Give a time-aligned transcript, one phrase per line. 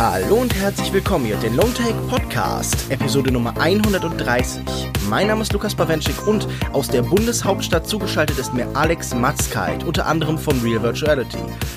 [0.00, 4.62] Hallo und herzlich willkommen hier, den Long Take Podcast, Episode Nummer 130.
[5.10, 10.06] Mein Name ist Lukas Bawenschik und aus der Bundeshauptstadt zugeschaltet ist mir Alex Matzkeit, unter
[10.06, 11.36] anderem von Real Virtuality.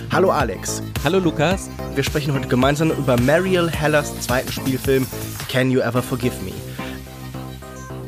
[0.09, 0.81] Hallo Alex.
[1.03, 1.69] Hallo Lukas.
[1.95, 5.05] Wir sprechen heute gemeinsam über Mariel Hellers zweiten Spielfilm
[5.49, 6.53] Can You Ever Forgive Me?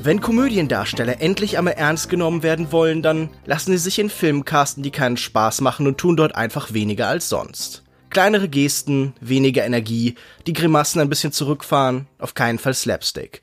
[0.01, 4.81] Wenn Komödiendarsteller endlich einmal ernst genommen werden wollen, dann lassen sie sich in Filmen casten,
[4.81, 7.84] die keinen Spaß machen und tun dort einfach weniger als sonst.
[8.15, 10.15] Kleinere Gesten, weniger Energie,
[10.47, 13.41] die Grimassen ein bisschen zurückfahren, auf keinen Fall Slapstick.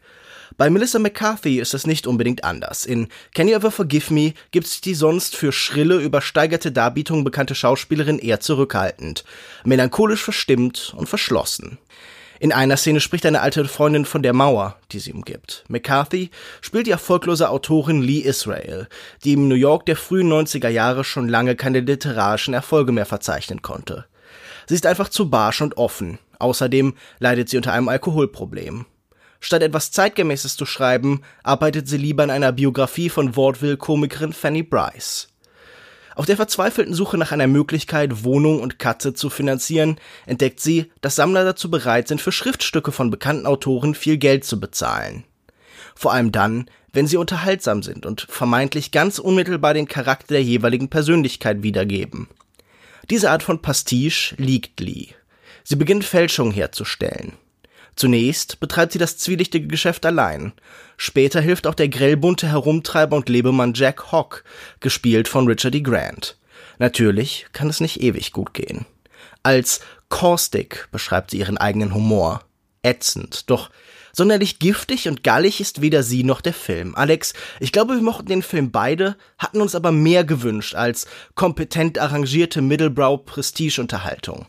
[0.56, 2.86] Bei Melissa McCarthy ist es nicht unbedingt anders.
[2.86, 7.54] In Can You Ever Forgive Me gibt sich die sonst für schrille, übersteigerte Darbietung bekannte
[7.54, 9.24] Schauspielerin eher zurückhaltend,
[9.62, 11.77] melancholisch verstimmt und verschlossen.
[12.41, 15.64] In einer Szene spricht eine alte Freundin von der Mauer, die sie umgibt.
[15.68, 16.30] McCarthy
[16.62, 18.88] spielt die erfolglose Autorin Lee Israel,
[19.22, 23.60] die im New York der frühen 90er Jahre schon lange keine literarischen Erfolge mehr verzeichnen
[23.60, 24.06] konnte.
[24.66, 26.19] Sie ist einfach zu barsch und offen.
[26.38, 28.86] Außerdem leidet sie unter einem Alkoholproblem.
[29.41, 35.28] Statt etwas Zeitgemäßes zu schreiben, arbeitet sie lieber an einer Biografie von Vaudeville-Komikerin Fanny Bryce.
[36.14, 41.16] Auf der verzweifelten Suche nach einer Möglichkeit, Wohnung und Katze zu finanzieren, entdeckt sie, dass
[41.16, 45.25] Sammler dazu bereit sind, für Schriftstücke von bekannten Autoren viel Geld zu bezahlen.
[45.94, 50.88] Vor allem dann, wenn sie unterhaltsam sind und vermeintlich ganz unmittelbar den Charakter der jeweiligen
[50.88, 52.28] Persönlichkeit wiedergeben.
[53.11, 55.08] Diese Art von Pastiche liegt Lee.
[55.64, 57.33] Sie beginnt Fälschungen herzustellen.
[57.94, 60.53] Zunächst betreibt sie das zwielichtige Geschäft allein.
[60.97, 64.44] Später hilft auch der grellbunte Herumtreiber und Lebemann Jack Hawk,
[64.81, 65.81] gespielt von Richard E.
[65.81, 66.39] Grant.
[66.78, 68.86] Natürlich kann es nicht ewig gut gehen.
[69.42, 72.44] Als caustic beschreibt sie ihren eigenen Humor.
[72.83, 73.70] Ätzend, doch
[74.14, 76.94] Sonderlich giftig und gallig ist weder sie noch der Film.
[76.94, 81.98] Alex, ich glaube, wir mochten den Film beide, hatten uns aber mehr gewünscht als kompetent
[81.98, 84.47] arrangierte Middlebrow-Prestige-Unterhaltung.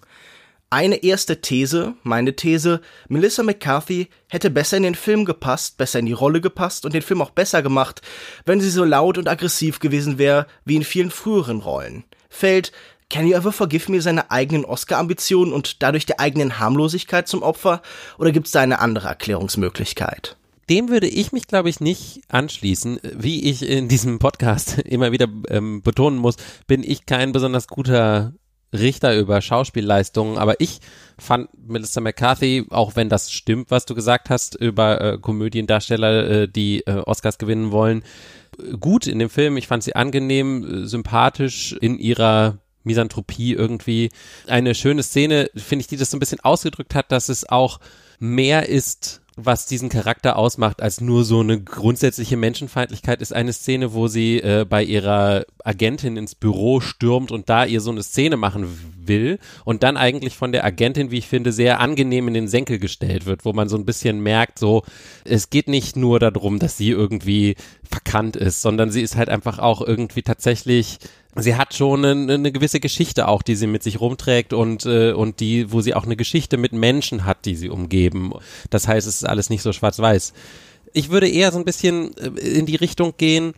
[0.70, 6.08] Eine erste These, meine These, Melissa McCarthy hätte besser in den Film gepasst, besser in
[6.08, 8.02] die Rolle gepasst und den Film auch besser gemacht,
[8.46, 12.06] wenn sie so laut und aggressiv gewesen wäre wie in vielen früheren Rollen.
[12.28, 12.72] Fällt
[13.14, 17.84] Can You Ever Forgive Me seine eigenen Oscar-Ambitionen und dadurch der eigenen Harmlosigkeit zum Opfer?
[18.18, 20.36] Oder gibt es da eine andere Erklärungsmöglichkeit?
[20.68, 23.00] Dem würde ich mich, glaube ich, nicht anschließen.
[23.16, 28.34] Wie ich in diesem Podcast immer wieder ähm, betonen muss, bin ich kein besonders guter
[28.74, 30.80] Richter über Schauspielleistungen, aber ich
[31.20, 36.48] fand Melissa McCarthy, auch wenn das stimmt, was du gesagt hast über äh, Komödiendarsteller, äh,
[36.48, 38.04] die äh, Oscars gewinnen wollen,
[38.80, 39.58] gut in dem Film.
[39.58, 44.10] Ich fand sie angenehm, äh, sympathisch in ihrer Misanthropie irgendwie.
[44.48, 47.80] Eine schöne Szene, finde ich, die das so ein bisschen ausgedrückt hat, dass es auch
[48.20, 53.94] mehr ist, was diesen Charakter ausmacht, als nur so eine grundsätzliche Menschenfeindlichkeit, ist eine Szene,
[53.94, 58.38] wo sie äh, bei ihrer Agentin ins Büro stürmt und da ihr so eine Szene
[58.38, 58.68] machen
[59.08, 62.78] will und dann eigentlich von der Agentin, wie ich finde, sehr angenehm in den Senkel
[62.78, 64.84] gestellt wird, wo man so ein bisschen merkt, so,
[65.24, 67.56] es geht nicht nur darum, dass sie irgendwie
[67.90, 71.00] verkannt ist, sondern sie ist halt einfach auch irgendwie tatsächlich
[71.36, 75.14] sie hat schon eine, eine, gewisse Geschichte auch, die sie mit sich rumträgt und äh,
[75.14, 78.34] und die, wo sie auch eine Geschichte mit Menschen hat, die sie umgeben.
[78.70, 80.34] Das heißt, es ist alles nicht so schwarz-weiß.
[80.94, 83.54] Ich würde eher so ein bisschen äh, in die Richtung gehen,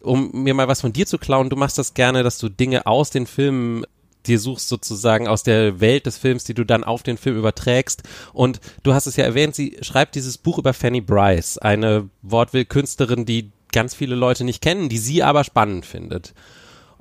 [0.00, 1.50] um mir mal was von dir zu klauen.
[1.50, 3.84] Du machst das gerne, dass du Dinge aus den Filmen
[4.26, 8.02] dir suchst sozusagen aus der Welt des Films, die du dann auf den Film überträgst.
[8.32, 13.24] Und du hast es ja erwähnt, sie schreibt dieses Buch über Fanny Bryce, eine Wortwill-Künstlerin,
[13.24, 16.34] die ganz viele Leute nicht kennen, die sie aber spannend findet.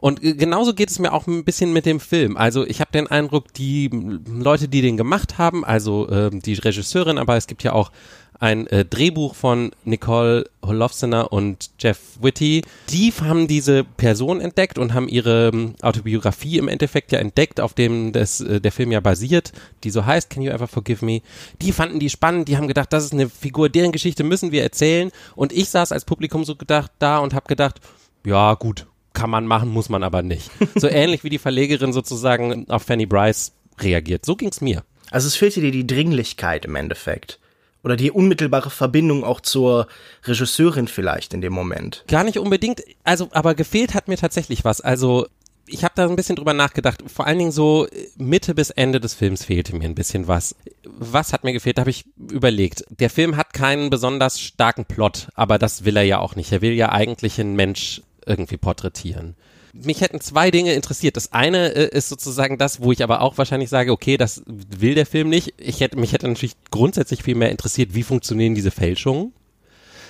[0.05, 2.37] Und genauso geht es mir auch ein bisschen mit dem Film.
[2.37, 3.89] Also ich habe den Eindruck, die
[4.27, 7.91] Leute, die den gemacht haben, also äh, die Regisseurin, aber es gibt ja auch
[8.39, 12.61] ein äh, Drehbuch von Nicole Holofcener und Jeff Whitty.
[12.89, 17.73] Die haben diese Person entdeckt und haben ihre ähm, Autobiografie im Endeffekt ja entdeckt, auf
[17.73, 21.23] dem das, äh, der Film ja basiert, die so heißt, Can You Ever Forgive Me?
[21.63, 24.61] Die fanden die spannend, die haben gedacht, das ist eine Figur, deren Geschichte müssen wir
[24.61, 25.09] erzählen.
[25.35, 27.79] Und ich saß als Publikum so gedacht da und habe gedacht,
[28.23, 28.85] ja gut,
[29.15, 30.51] kann man machen, muss man aber nicht.
[30.75, 34.25] So ähnlich wie die Verlegerin sozusagen auf Fanny Bryce reagiert.
[34.25, 34.83] So ging's mir.
[35.09, 37.39] Also es fehlte dir die Dringlichkeit im Endeffekt.
[37.83, 39.87] Oder die unmittelbare Verbindung auch zur
[40.23, 42.03] Regisseurin vielleicht in dem Moment.
[42.07, 42.81] Gar nicht unbedingt.
[43.03, 44.81] Also, aber gefehlt hat mir tatsächlich was.
[44.81, 45.27] Also,
[45.67, 47.03] ich habe da ein bisschen drüber nachgedacht.
[47.07, 50.55] Vor allen Dingen so Mitte bis Ende des Films fehlte mir ein bisschen was.
[50.83, 51.77] Was hat mir gefehlt?
[51.77, 52.85] Da habe ich überlegt.
[52.89, 56.51] Der Film hat keinen besonders starken Plot, aber das will er ja auch nicht.
[56.51, 59.35] Er will ja eigentlich einen Mensch irgendwie porträtieren.
[59.73, 61.17] Mich hätten zwei Dinge interessiert.
[61.17, 64.95] Das eine äh, ist sozusagen das, wo ich aber auch wahrscheinlich sage, okay, das will
[64.95, 65.53] der Film nicht.
[65.57, 69.33] Ich hätte, mich hätte natürlich grundsätzlich viel mehr interessiert, wie funktionieren diese Fälschungen?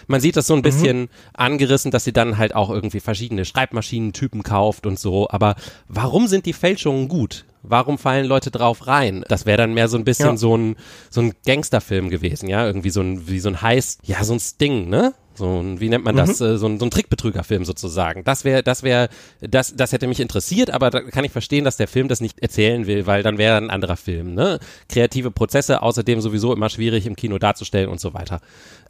[0.08, 0.64] Man sieht das so ein mhm.
[0.64, 1.10] bisschen mhm.
[1.34, 5.30] angerissen, dass sie dann halt auch irgendwie verschiedene Schreibmaschinentypen kauft und so.
[5.30, 5.56] Aber
[5.88, 7.46] warum sind die Fälschungen gut?
[7.70, 9.26] Warum fallen Leute drauf rein?
[9.28, 10.38] Das wäre dann mehr so ein bisschen ja.
[10.38, 10.76] so ein
[11.10, 14.40] so ein Gangsterfilm gewesen, ja, irgendwie so ein wie so ein Heist, ja, so ein
[14.40, 15.14] Sting, ne?
[15.38, 16.46] So ein, wie nennt man das, mhm.
[16.46, 18.24] äh, so ein, so ein Trickbetrügerfilm sozusagen.
[18.24, 19.10] Das wäre, das wäre,
[19.42, 22.40] das, das hätte mich interessiert, aber da kann ich verstehen, dass der Film das nicht
[22.40, 24.60] erzählen will, weil dann wäre ein anderer Film, ne?
[24.88, 28.40] Kreative Prozesse, außerdem sowieso immer schwierig im Kino darzustellen und so weiter.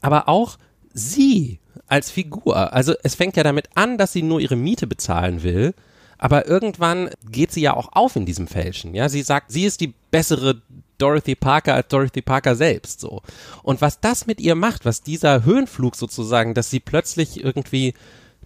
[0.02, 0.58] Aber auch
[0.94, 5.44] sie als Figur, also es fängt ja damit an, dass sie nur ihre Miete bezahlen
[5.44, 5.74] will
[6.18, 8.94] aber irgendwann geht sie ja auch auf in diesem Fälschen.
[8.94, 10.62] Ja, sie sagt, sie ist die bessere
[10.98, 13.22] Dorothy Parker als Dorothy Parker selbst so.
[13.64, 17.94] Und was das mit ihr macht, was dieser Höhenflug sozusagen, dass sie plötzlich irgendwie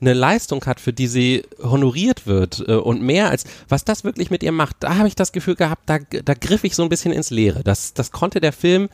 [0.01, 4.31] eine Leistung hat, für die sie honoriert wird äh, und mehr als was das wirklich
[4.31, 6.89] mit ihr macht, da habe ich das Gefühl gehabt, da, da griff ich so ein
[6.89, 7.63] bisschen ins Leere.
[7.63, 8.89] Das, das konnte der Film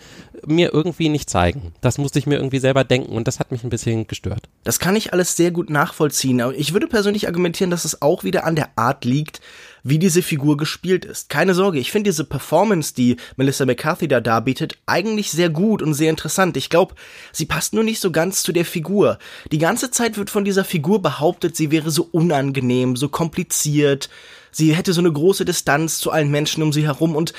[0.45, 1.73] mir irgendwie nicht zeigen.
[1.81, 4.49] Das musste ich mir irgendwie selber denken und das hat mich ein bisschen gestört.
[4.63, 6.41] Das kann ich alles sehr gut nachvollziehen.
[6.55, 9.41] Ich würde persönlich argumentieren, dass es auch wieder an der Art liegt,
[9.85, 11.29] wie diese Figur gespielt ist.
[11.29, 15.93] Keine Sorge, ich finde diese Performance, die Melissa McCarthy da darbietet, eigentlich sehr gut und
[15.93, 16.57] sehr interessant.
[16.57, 16.95] Ich glaube,
[17.31, 19.19] sie passt nur nicht so ganz zu der Figur.
[19.51, 24.09] Die ganze Zeit wird von dieser Figur behauptet, sie wäre so unangenehm, so kompliziert,
[24.51, 27.33] sie hätte so eine große Distanz zu allen Menschen um sie herum und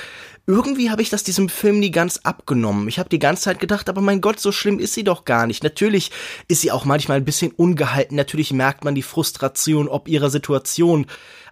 [0.47, 2.87] irgendwie habe ich das diesem Film nie ganz abgenommen.
[2.87, 5.45] Ich habe die ganze Zeit gedacht, aber mein Gott, so schlimm ist sie doch gar
[5.45, 5.61] nicht.
[5.61, 6.09] Natürlich
[6.47, 11.05] ist sie auch manchmal ein bisschen ungehalten, natürlich merkt man die Frustration ob ihrer Situation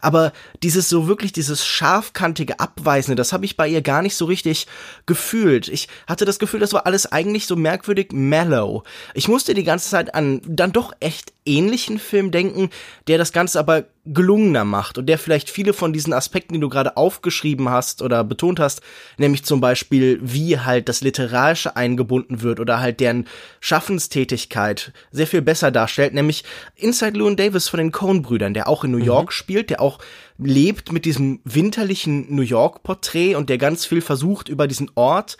[0.05, 4.25] aber dieses so wirklich, dieses scharfkantige Abweisende, das habe ich bei ihr gar nicht so
[4.25, 4.67] richtig
[5.07, 5.67] gefühlt.
[5.67, 8.83] Ich hatte das Gefühl, das war alles eigentlich so merkwürdig mellow.
[9.15, 12.69] Ich musste die ganze Zeit an dann doch echt ähnlichen Film denken,
[13.07, 16.69] der das Ganze aber gelungener macht und der vielleicht viele von diesen Aspekten, die du
[16.69, 18.81] gerade aufgeschrieben hast oder betont hast,
[19.17, 23.27] nämlich zum Beispiel, wie halt das Literarische eingebunden wird oder halt deren
[23.59, 26.43] Schaffenstätigkeit sehr viel besser darstellt, nämlich
[26.75, 29.05] Inside Llewyn Davis von den Coen-Brüdern, der auch in New mhm.
[29.05, 29.31] York mhm.
[29.31, 29.99] spielt, der auch
[30.37, 35.37] lebt mit diesem winterlichen New York-Porträt und der ganz viel versucht, über diesen Ort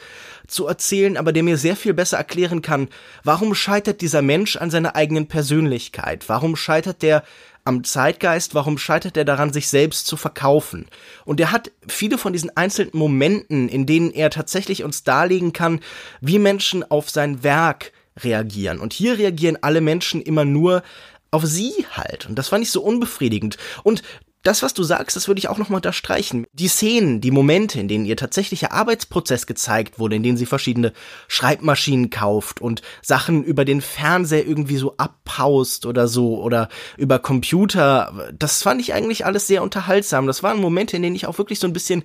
[0.48, 2.88] zu erzählen, aber der mir sehr viel besser erklären kann,
[3.24, 6.30] warum scheitert dieser Mensch an seiner eigenen Persönlichkeit?
[6.30, 7.24] Warum scheitert der
[7.66, 10.86] am Zeitgeist, warum scheitert er daran, sich selbst zu verkaufen?
[11.26, 15.82] Und er hat viele von diesen einzelnen Momenten, in denen er tatsächlich uns darlegen kann,
[16.22, 18.80] wie Menschen auf sein Werk reagieren.
[18.80, 20.84] Und hier reagieren alle Menschen immer nur
[21.32, 22.28] auf sie halt.
[22.28, 23.58] Und das fand ich so unbefriedigend.
[23.84, 24.04] Und
[24.46, 26.46] das, was du sagst, das würde ich auch nochmal unterstreichen.
[26.54, 30.94] Die Szenen, die Momente, in denen ihr tatsächlicher Arbeitsprozess gezeigt wurde, in denen sie verschiedene
[31.28, 38.32] Schreibmaschinen kauft und Sachen über den Fernseher irgendwie so abpaust oder so oder über Computer,
[38.38, 40.28] das fand ich eigentlich alles sehr unterhaltsam.
[40.28, 42.04] Das waren Momente, in denen ich auch wirklich so ein bisschen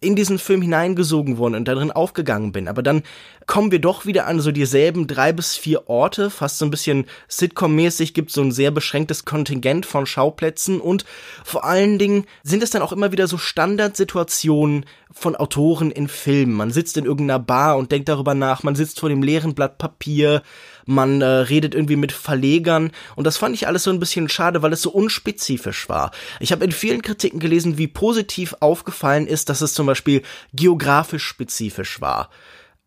[0.00, 2.68] in diesen Film hineingesogen worden und darin aufgegangen bin.
[2.68, 3.02] Aber dann
[3.46, 7.06] kommen wir doch wieder an so dieselben drei bis vier Orte, fast so ein bisschen
[7.28, 11.04] Sitcom-mäßig, gibt so ein sehr beschränktes Kontingent von Schauplätzen und
[11.44, 16.54] vor allen Dingen sind es dann auch immer wieder so Standardsituationen von Autoren in Filmen.
[16.54, 19.78] Man sitzt in irgendeiner Bar und denkt darüber nach, man sitzt vor dem leeren Blatt
[19.78, 20.42] Papier,
[20.88, 24.62] man äh, redet irgendwie mit Verlegern und das fand ich alles so ein bisschen schade,
[24.62, 26.10] weil es so unspezifisch war.
[26.40, 30.22] Ich habe in vielen Kritiken gelesen, wie positiv aufgefallen ist, dass es zum Beispiel
[30.54, 32.30] geografisch spezifisch war.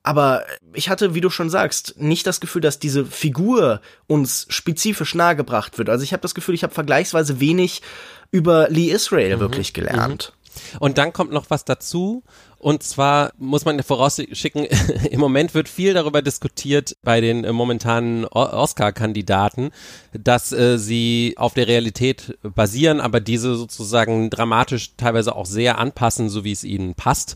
[0.03, 5.14] Aber ich hatte, wie du schon sagst, nicht das Gefühl, dass diese Figur uns spezifisch
[5.14, 5.90] nahegebracht wird.
[5.90, 7.83] Also ich habe das Gefühl, ich habe vergleichsweise wenig
[8.31, 9.42] über Lee Israel mhm.
[9.42, 10.33] wirklich gelernt.
[10.35, 10.41] Mhm.
[10.80, 12.24] Und dann kommt noch was dazu,
[12.62, 14.66] und zwar muss man vorausschicken,
[15.10, 19.72] im Moment wird viel darüber diskutiert bei den äh, momentanen Oscar-Kandidaten,
[20.14, 26.30] dass äh, sie auf der Realität basieren, aber diese sozusagen dramatisch teilweise auch sehr anpassen,
[26.30, 27.36] so wie es ihnen passt.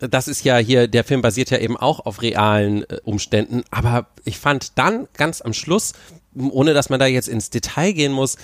[0.00, 4.08] Das ist ja hier, der Film basiert ja eben auch auf realen äh, Umständen, aber
[4.24, 5.92] ich fand dann ganz am Schluss,
[6.36, 8.36] ohne dass man da jetzt ins Detail gehen muss,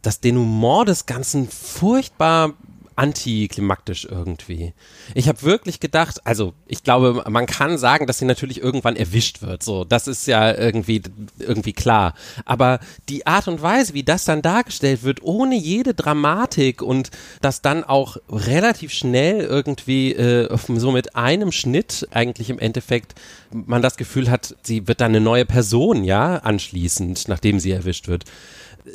[0.00, 2.54] das Denouement des Ganzen furchtbar
[2.96, 4.72] antiklimaktisch irgendwie.
[5.14, 9.42] Ich habe wirklich gedacht, also ich glaube, man kann sagen, dass sie natürlich irgendwann erwischt
[9.42, 9.62] wird.
[9.62, 11.02] So, das ist ja irgendwie
[11.38, 12.14] irgendwie klar.
[12.46, 17.10] Aber die Art und Weise, wie das dann dargestellt wird, ohne jede Dramatik und
[17.42, 23.14] das dann auch relativ schnell irgendwie äh, so mit einem Schnitt eigentlich im Endeffekt
[23.50, 28.08] man das Gefühl hat, sie wird dann eine neue Person, ja, anschließend, nachdem sie erwischt
[28.08, 28.24] wird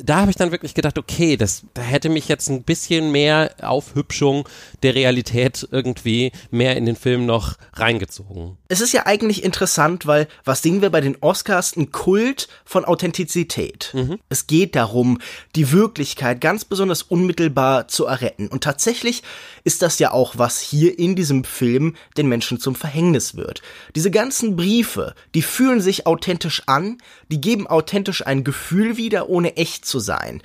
[0.00, 3.54] da habe ich dann wirklich gedacht, okay, das da hätte mich jetzt ein bisschen mehr
[3.92, 4.48] Aufhübschung
[4.82, 8.56] der Realität irgendwie mehr in den Film noch reingezogen.
[8.68, 11.76] Es ist ja eigentlich interessant, weil was sehen wir bei den Oscars?
[11.76, 13.90] Ein Kult von Authentizität.
[13.92, 14.18] Mhm.
[14.28, 15.18] Es geht darum,
[15.54, 18.48] die Wirklichkeit ganz besonders unmittelbar zu erretten.
[18.48, 19.22] Und tatsächlich
[19.64, 23.62] ist das ja auch, was hier in diesem Film den Menschen zum Verhängnis wird.
[23.94, 29.56] Diese ganzen Briefe, die fühlen sich authentisch an, die geben authentisch ein Gefühl wieder, ohne
[29.56, 30.42] echt zu sein.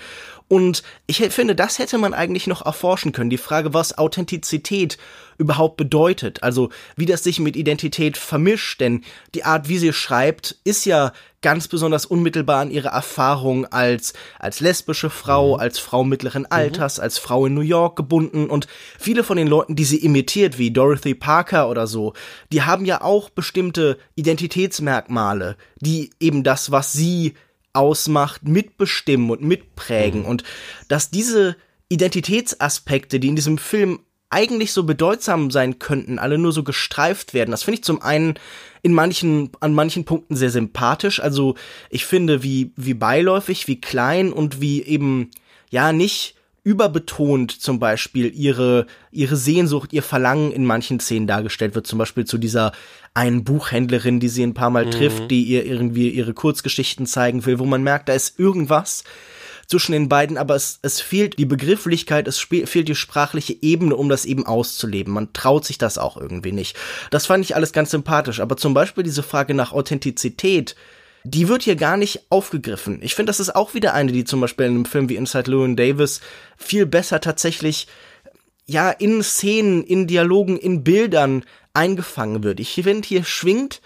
[0.49, 3.29] Und ich finde, das hätte man eigentlich noch erforschen können.
[3.29, 4.97] Die Frage, was Authentizität
[5.37, 6.41] überhaupt bedeutet.
[6.41, 8.79] Also, wie das sich mit Identität vermischt.
[8.79, 9.03] Denn
[9.35, 11.11] die Art, wie sie schreibt, ist ja
[11.41, 15.59] ganz besonders unmittelbar an ihre Erfahrung als, als lesbische Frau, mhm.
[15.59, 16.51] als Frau mittleren mhm.
[16.51, 18.49] Alters, als Frau in New York gebunden.
[18.49, 22.13] Und viele von den Leuten, die sie imitiert, wie Dorothy Parker oder so,
[22.51, 27.35] die haben ja auch bestimmte Identitätsmerkmale, die eben das, was sie
[27.77, 30.21] ausmacht, mitbestimmen und mitprägen.
[30.21, 30.25] Mhm.
[30.25, 30.43] Und
[30.87, 31.55] dass diese
[31.89, 37.51] Identitätsaspekte, die in diesem Film eigentlich so bedeutsam sein könnten, alle nur so gestreift werden.
[37.51, 38.35] Das finde ich zum einen
[38.81, 41.21] in manchen, an manchen Punkten sehr sympathisch.
[41.21, 41.55] Also
[41.89, 45.31] ich finde, wie, wie beiläufig, wie klein und wie eben,
[45.69, 46.35] ja, nicht
[46.67, 51.87] überbetont zum Beispiel ihre, ihre Sehnsucht, ihr Verlangen in manchen Szenen dargestellt wird.
[51.87, 52.73] Zum Beispiel zu dieser
[53.13, 54.91] einen Buchhändlerin, die sie ein paar Mal mhm.
[54.91, 59.05] trifft, die ihr irgendwie ihre Kurzgeschichten zeigen will, wo man merkt, da ist irgendwas,
[59.67, 64.09] zwischen den beiden, aber es, es fehlt die Begrifflichkeit, es fehlt die sprachliche Ebene, um
[64.09, 65.13] das eben auszuleben.
[65.13, 66.75] Man traut sich das auch irgendwie nicht.
[67.11, 70.75] Das fand ich alles ganz sympathisch, aber zum Beispiel diese Frage nach Authentizität,
[71.29, 72.99] die wird hier gar nicht aufgegriffen.
[73.01, 75.49] Ich finde, das ist auch wieder eine, die zum Beispiel in einem Film wie Inside
[75.49, 76.21] Llewyn Davis
[76.57, 77.87] viel besser tatsächlich
[78.65, 81.43] ja in Szenen, in Dialogen, in Bildern
[81.73, 82.59] eingefangen wird.
[82.59, 83.81] Ich finde, hier schwingt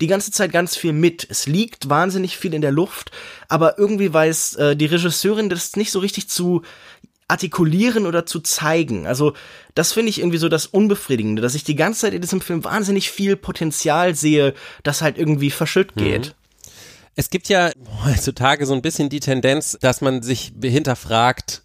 [0.00, 1.26] die ganze Zeit ganz viel mit.
[1.28, 3.10] Es liegt wahnsinnig viel in der Luft,
[3.48, 6.62] aber irgendwie weiß äh, die Regisseurin das nicht so richtig zu
[7.28, 9.06] artikulieren oder zu zeigen.
[9.06, 9.32] Also
[9.74, 12.64] das finde ich irgendwie so das Unbefriedigende, dass ich die ganze Zeit in diesem Film
[12.64, 16.00] wahnsinnig viel Potenzial sehe, das halt irgendwie verschütt mhm.
[16.00, 16.26] geht.
[16.26, 16.41] Mhm.
[17.14, 17.70] Es gibt ja
[18.04, 21.62] heutzutage so ein bisschen die Tendenz, dass man sich hinterfragt,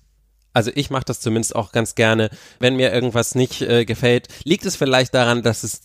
[0.54, 4.66] also ich mache das zumindest auch ganz gerne, wenn mir irgendwas nicht äh, gefällt, liegt
[4.66, 5.82] es vielleicht daran, dass es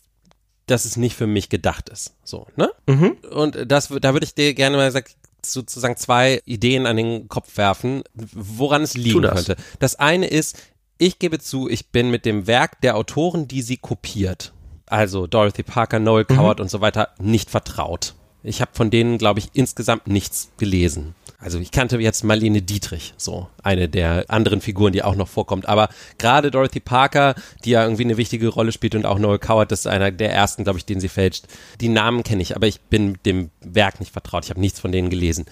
[0.66, 2.14] dass es nicht für mich gedacht ist.
[2.24, 2.70] So, ne?
[2.86, 3.16] Mhm.
[3.30, 5.06] Und das, da würde ich dir gerne mal sagen,
[5.44, 9.34] sozusagen zwei Ideen an den Kopf werfen, woran es liegen das.
[9.34, 9.56] könnte.
[9.80, 10.56] Das eine ist,
[10.98, 14.52] ich gebe zu, ich bin mit dem Werk der Autoren, die sie kopiert,
[14.86, 16.36] also Dorothy Parker, Noel mhm.
[16.36, 18.14] Coward und so weiter, nicht vertraut.
[18.44, 21.14] Ich habe von denen, glaube ich, insgesamt nichts gelesen.
[21.38, 25.68] Also ich kannte jetzt Marlene Dietrich, so eine der anderen Figuren, die auch noch vorkommt.
[25.68, 27.34] Aber gerade Dorothy Parker,
[27.64, 30.32] die ja irgendwie eine wichtige Rolle spielt und auch Noel Coward, das ist einer der
[30.32, 31.46] ersten, glaube ich, den sie fälscht.
[31.80, 34.44] Die Namen kenne ich, aber ich bin dem Werk nicht vertraut.
[34.44, 35.46] Ich habe nichts von denen gelesen.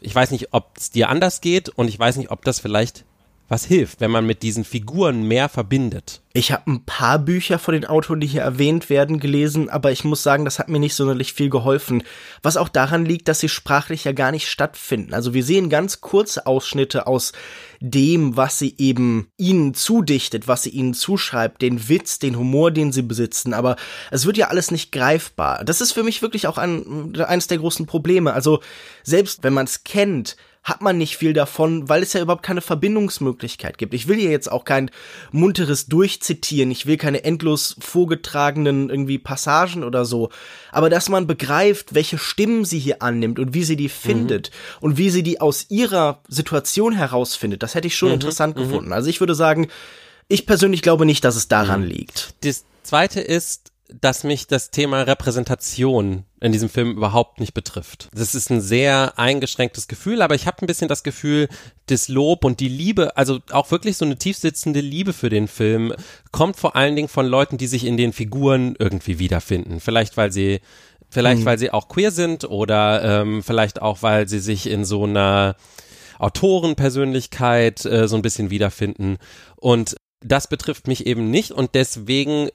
[0.00, 3.04] Ich weiß nicht, ob es dir anders geht und ich weiß nicht, ob das vielleicht
[3.48, 6.22] was hilft, wenn man mit diesen Figuren mehr verbindet.
[6.36, 10.02] Ich habe ein paar Bücher von den Autoren, die hier erwähnt werden, gelesen, aber ich
[10.02, 12.02] muss sagen, das hat mir nicht sonderlich viel geholfen.
[12.42, 15.14] Was auch daran liegt, dass sie sprachlich ja gar nicht stattfinden.
[15.14, 17.34] Also wir sehen ganz kurze Ausschnitte aus
[17.78, 22.90] dem, was sie eben ihnen zudichtet, was sie ihnen zuschreibt, den Witz, den Humor, den
[22.90, 23.76] sie besitzen, aber
[24.10, 25.64] es wird ja alles nicht greifbar.
[25.64, 28.32] Das ist für mich wirklich auch ein, eines der großen Probleme.
[28.32, 28.58] Also
[29.04, 32.62] selbst wenn man es kennt, hat man nicht viel davon, weil es ja überhaupt keine
[32.62, 33.92] Verbindungsmöglichkeit gibt.
[33.92, 34.90] Ich will hier jetzt auch kein
[35.30, 35.86] munteres
[36.24, 40.30] Durchzitieren, ich will keine endlos vorgetragenen irgendwie Passagen oder so,
[40.72, 44.78] aber dass man begreift, welche Stimmen sie hier annimmt und wie sie die findet mhm.
[44.80, 48.14] und wie sie die aus ihrer Situation herausfindet, das hätte ich schon mhm.
[48.14, 48.60] interessant mhm.
[48.62, 48.92] gefunden.
[48.94, 49.68] Also ich würde sagen,
[50.28, 51.88] ich persönlich glaube nicht, dass es daran mhm.
[51.88, 52.34] liegt.
[52.42, 58.08] Das zweite ist, dass mich das Thema Repräsentation in diesem Film überhaupt nicht betrifft.
[58.12, 61.48] Das ist ein sehr eingeschränktes Gefühl, aber ich habe ein bisschen das Gefühl,
[61.86, 65.94] das Lob und die Liebe, also auch wirklich so eine tiefsitzende Liebe für den Film,
[66.32, 69.80] kommt vor allen Dingen von Leuten, die sich in den Figuren irgendwie wiederfinden.
[69.80, 70.60] Vielleicht weil sie
[71.14, 71.44] Vielleicht, mhm.
[71.44, 75.54] weil sie auch queer sind oder ähm, vielleicht auch, weil sie sich in so einer
[76.18, 79.18] Autorenpersönlichkeit äh, so ein bisschen wiederfinden.
[79.54, 82.48] Und das betrifft mich eben nicht und deswegen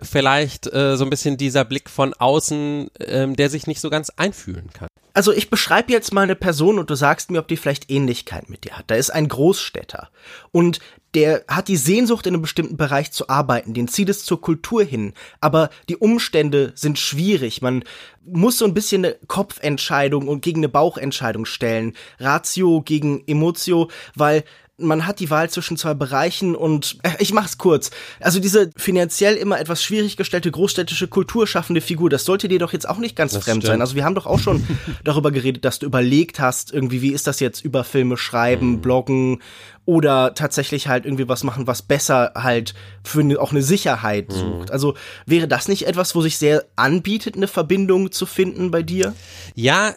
[0.00, 4.10] vielleicht äh, so ein bisschen dieser Blick von außen, ähm, der sich nicht so ganz
[4.10, 4.88] einfühlen kann.
[5.14, 8.48] Also ich beschreibe jetzt mal eine Person und du sagst mir, ob die vielleicht Ähnlichkeit
[8.48, 8.84] mit dir hat.
[8.88, 10.10] Da ist ein Großstädter
[10.52, 10.78] und
[11.14, 14.84] der hat die Sehnsucht, in einem bestimmten Bereich zu arbeiten, den zieht es zur Kultur
[14.84, 17.62] hin, aber die Umstände sind schwierig.
[17.62, 17.82] Man
[18.24, 24.44] muss so ein bisschen eine Kopfentscheidung und gegen eine Bauchentscheidung stellen, Ratio gegen Emotio, weil
[24.78, 27.90] man hat die Wahl zwischen zwei Bereichen und äh, ich mach's kurz.
[28.20, 32.88] Also diese finanziell immer etwas schwierig gestellte großstädtische kulturschaffende Figur, das sollte dir doch jetzt
[32.88, 33.72] auch nicht ganz das fremd stimmt.
[33.72, 33.80] sein.
[33.80, 34.66] Also wir haben doch auch schon
[35.04, 38.80] darüber geredet, dass du überlegt hast, irgendwie wie ist das jetzt über Filme schreiben, mhm.
[38.80, 39.42] bloggen
[39.84, 44.34] oder tatsächlich halt irgendwie was machen, was besser halt für ne, auch eine Sicherheit mhm.
[44.34, 44.70] sucht.
[44.70, 44.94] Also
[45.26, 49.14] wäre das nicht etwas, wo sich sehr anbietet, eine Verbindung zu finden bei dir?
[49.54, 49.94] Ja,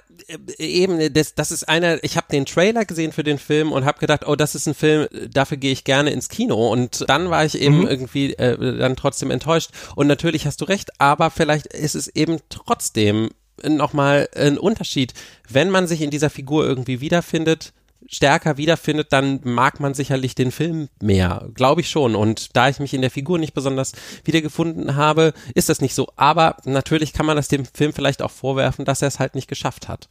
[0.57, 3.99] eben, das, das ist einer, ich habe den Trailer gesehen für den Film und habe
[3.99, 6.71] gedacht, oh, das ist ein Film, dafür gehe ich gerne ins Kino.
[6.71, 7.87] Und dann war ich eben mhm.
[7.87, 9.71] irgendwie äh, dann trotzdem enttäuscht.
[9.95, 13.29] Und natürlich hast du recht, aber vielleicht ist es eben trotzdem
[13.63, 15.13] nochmal ein Unterschied,
[15.49, 17.73] wenn man sich in dieser Figur irgendwie wiederfindet,
[18.07, 21.49] stärker wiederfindet, dann mag man sicherlich den Film mehr.
[21.53, 22.15] Glaube ich schon.
[22.15, 23.93] Und da ich mich in der Figur nicht besonders
[24.23, 26.07] wiedergefunden habe, ist das nicht so.
[26.15, 29.47] Aber natürlich kann man das dem Film vielleicht auch vorwerfen, dass er es halt nicht
[29.47, 30.07] geschafft hat.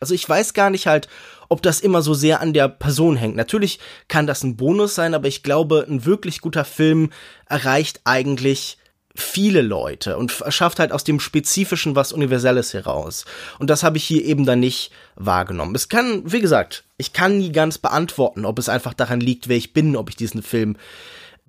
[0.00, 1.08] Also ich weiß gar nicht halt,
[1.48, 3.36] ob das immer so sehr an der Person hängt.
[3.36, 7.10] Natürlich kann das ein Bonus sein, aber ich glaube, ein wirklich guter Film
[7.46, 8.78] erreicht eigentlich
[9.14, 13.24] viele Leute und schafft halt aus dem Spezifischen was Universelles heraus.
[13.58, 15.74] Und das habe ich hier eben dann nicht wahrgenommen.
[15.74, 19.56] Es kann, wie gesagt, ich kann nie ganz beantworten, ob es einfach daran liegt, wer
[19.56, 20.76] ich bin, ob ich diesen Film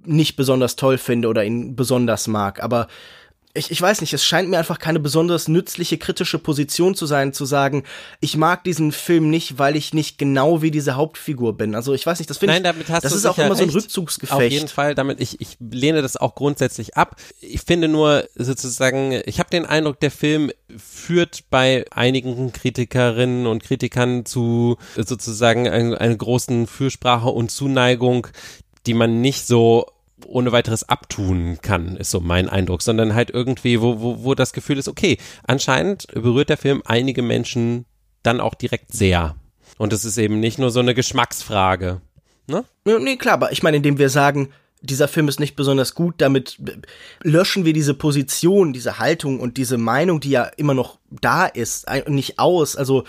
[0.05, 2.63] nicht besonders toll finde oder ihn besonders mag.
[2.63, 2.87] Aber
[3.59, 7.33] ich, ich weiß nicht, es scheint mir einfach keine besonders nützliche kritische Position zu sein,
[7.33, 7.83] zu sagen,
[8.21, 11.75] ich mag diesen Film nicht, weil ich nicht genau wie diese Hauptfigur bin.
[11.75, 13.63] Also ich weiß nicht, das finde ich, damit hast das du ist auch immer so
[13.63, 13.69] ein.
[13.69, 14.33] Rückzugsgefecht.
[14.33, 17.17] Auf jeden Fall, damit ich, ich lehne das auch grundsätzlich ab.
[17.41, 23.63] Ich finde nur sozusagen, ich habe den Eindruck, der Film führt bei einigen Kritikerinnen und
[23.63, 28.27] Kritikern zu sozusagen einer, einer großen Fürsprache und Zuneigung,
[28.85, 29.85] die man nicht so
[30.25, 34.53] ohne weiteres abtun kann, ist so mein Eindruck, sondern halt irgendwie, wo, wo, wo das
[34.53, 37.85] Gefühl ist, okay, anscheinend berührt der Film einige Menschen
[38.23, 39.35] dann auch direkt sehr.
[39.77, 42.01] Und es ist eben nicht nur so eine Geschmacksfrage.
[42.47, 42.65] Ne?
[42.85, 44.49] Nee, klar, aber ich meine, indem wir sagen,
[44.81, 46.57] dieser Film ist nicht besonders gut, damit
[47.21, 51.85] löschen wir diese Position, diese Haltung und diese Meinung, die ja immer noch da ist,
[52.07, 52.75] nicht aus.
[52.75, 53.03] Also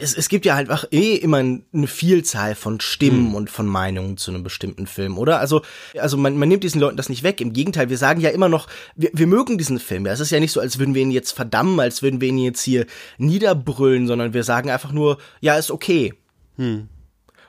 [0.00, 3.34] es, es gibt ja halt auch eh immer eine Vielzahl von Stimmen mhm.
[3.34, 5.40] und von Meinungen zu einem bestimmten Film, oder?
[5.40, 5.62] Also,
[5.98, 7.40] also man, man nimmt diesen Leuten das nicht weg.
[7.40, 10.06] Im Gegenteil, wir sagen ja immer noch, wir, wir mögen diesen Film.
[10.06, 12.28] Ja, es ist ja nicht so, als würden wir ihn jetzt verdammen, als würden wir
[12.28, 12.86] ihn jetzt hier
[13.18, 16.14] niederbrüllen, sondern wir sagen einfach nur, ja, ist okay.
[16.56, 16.88] Hm.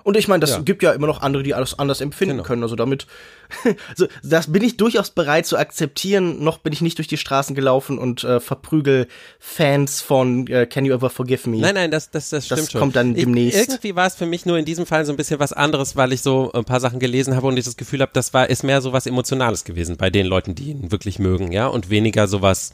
[0.07, 0.59] Und ich meine, das ja.
[0.59, 2.47] gibt ja immer noch andere, die alles anders empfinden genau.
[2.47, 2.63] können.
[2.63, 3.07] Also damit,
[3.97, 6.41] so, das bin ich durchaus bereit zu akzeptieren.
[6.41, 10.85] Noch bin ich nicht durch die Straßen gelaufen und äh, verprügel Fans von äh, Can
[10.85, 11.57] You Ever Forgive Me.
[11.57, 12.79] Nein, nein, das, das, das stimmt das schon.
[12.79, 13.59] kommt dann demnächst.
[13.59, 15.97] Ich, irgendwie war es für mich nur in diesem Fall so ein bisschen was anderes,
[15.97, 18.49] weil ich so ein paar Sachen gelesen habe und ich das Gefühl habe, das war
[18.49, 21.89] ist mehr so was Emotionales gewesen bei den Leuten, die ihn wirklich mögen, ja, und
[21.89, 22.71] weniger sowas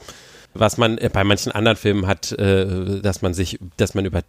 [0.56, 4.22] was man äh, bei manchen anderen Filmen hat, äh, dass man sich, dass man über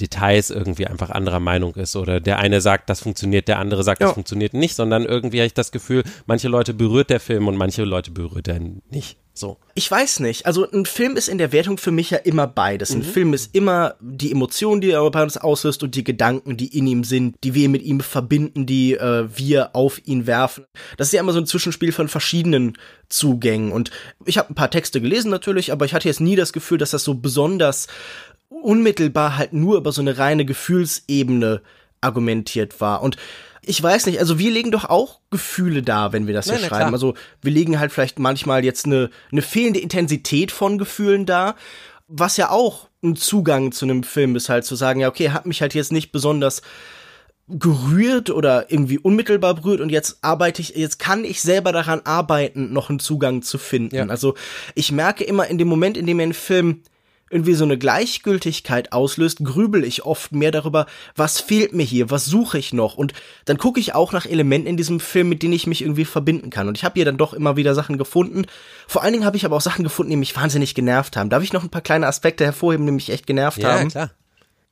[0.00, 4.00] Details irgendwie einfach anderer Meinung ist oder der eine sagt, das funktioniert, der andere sagt,
[4.00, 4.06] ja.
[4.06, 7.56] das funktioniert nicht, sondern irgendwie habe ich das Gefühl, manche Leute berührt der Film und
[7.56, 8.60] manche Leute berührt er
[8.90, 9.18] nicht.
[9.36, 9.58] So.
[9.74, 10.46] Ich weiß nicht.
[10.46, 12.92] Also ein Film ist in der Wertung für mich ja immer beides.
[12.92, 13.02] Ein mhm.
[13.02, 16.86] Film ist immer die Emotionen, die er bei uns auslöst und die Gedanken, die in
[16.86, 20.66] ihm sind, die wir mit ihm verbinden, die äh, wir auf ihn werfen.
[20.96, 23.72] Das ist ja immer so ein Zwischenspiel von verschiedenen Zugängen.
[23.72, 23.90] Und
[24.24, 26.92] ich habe ein paar Texte gelesen natürlich, aber ich hatte jetzt nie das Gefühl, dass
[26.92, 27.88] das so besonders
[28.62, 31.62] unmittelbar halt nur über so eine reine Gefühlsebene
[32.00, 33.02] argumentiert war.
[33.02, 33.16] Und
[33.62, 36.68] ich weiß nicht, also wir legen doch auch Gefühle da, wenn wir das hier schreiben.
[36.68, 36.92] Klar.
[36.92, 41.54] Also wir legen halt vielleicht manchmal jetzt eine, eine fehlende Intensität von Gefühlen da,
[42.06, 45.46] was ja auch ein Zugang zu einem Film ist, halt zu sagen, ja, okay, hat
[45.46, 46.62] mich halt jetzt nicht besonders
[47.48, 52.72] gerührt oder irgendwie unmittelbar berührt und jetzt arbeite ich, jetzt kann ich selber daran arbeiten,
[52.72, 53.94] noch einen Zugang zu finden.
[53.94, 54.06] Ja.
[54.06, 54.34] Also
[54.74, 56.82] ich merke immer in dem Moment, in dem mir ein Film
[57.34, 62.24] irgendwie so eine Gleichgültigkeit auslöst, grübel ich oft mehr darüber, was fehlt mir hier, was
[62.24, 63.12] suche ich noch und
[63.44, 66.50] dann gucke ich auch nach Elementen in diesem Film, mit denen ich mich irgendwie verbinden
[66.50, 68.46] kann und ich habe hier dann doch immer wieder Sachen gefunden.
[68.86, 71.28] Vor allen Dingen habe ich aber auch Sachen gefunden, die mich wahnsinnig genervt haben.
[71.28, 73.84] Darf ich noch ein paar kleine Aspekte hervorheben, die mich echt genervt ja, haben?
[73.84, 74.10] Ja, klar.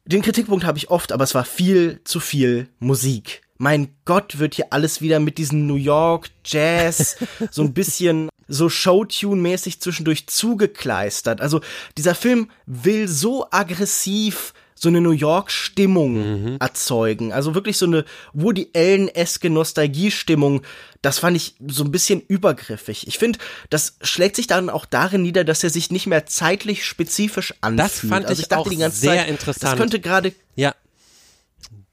[0.05, 4.57] Den Kritikpunkt habe ich oft, aber es war viel zu viel Musik mein Gott, wird
[4.57, 7.17] hier alles wieder mit diesem New York Jazz
[7.53, 11.41] so ein bisschen so Showtune-mäßig zwischendurch zugekleistert.
[11.41, 11.61] Also
[11.97, 14.53] dieser Film will so aggressiv
[14.83, 16.57] so eine New York-Stimmung mhm.
[16.59, 17.33] erzeugen.
[17.33, 20.63] Also wirklich so eine Woody Allen-eske Nostalgie-Stimmung.
[21.03, 23.07] Das fand ich so ein bisschen übergriffig.
[23.07, 23.39] Ich finde,
[23.71, 27.79] das schlägt sich dann auch darin nieder, dass er sich nicht mehr zeitlich spezifisch anfühlt.
[27.79, 29.63] Das fand also ich, ich dachte auch die ganze sehr Zeit, interessant.
[29.63, 30.75] Das könnte gerade ja.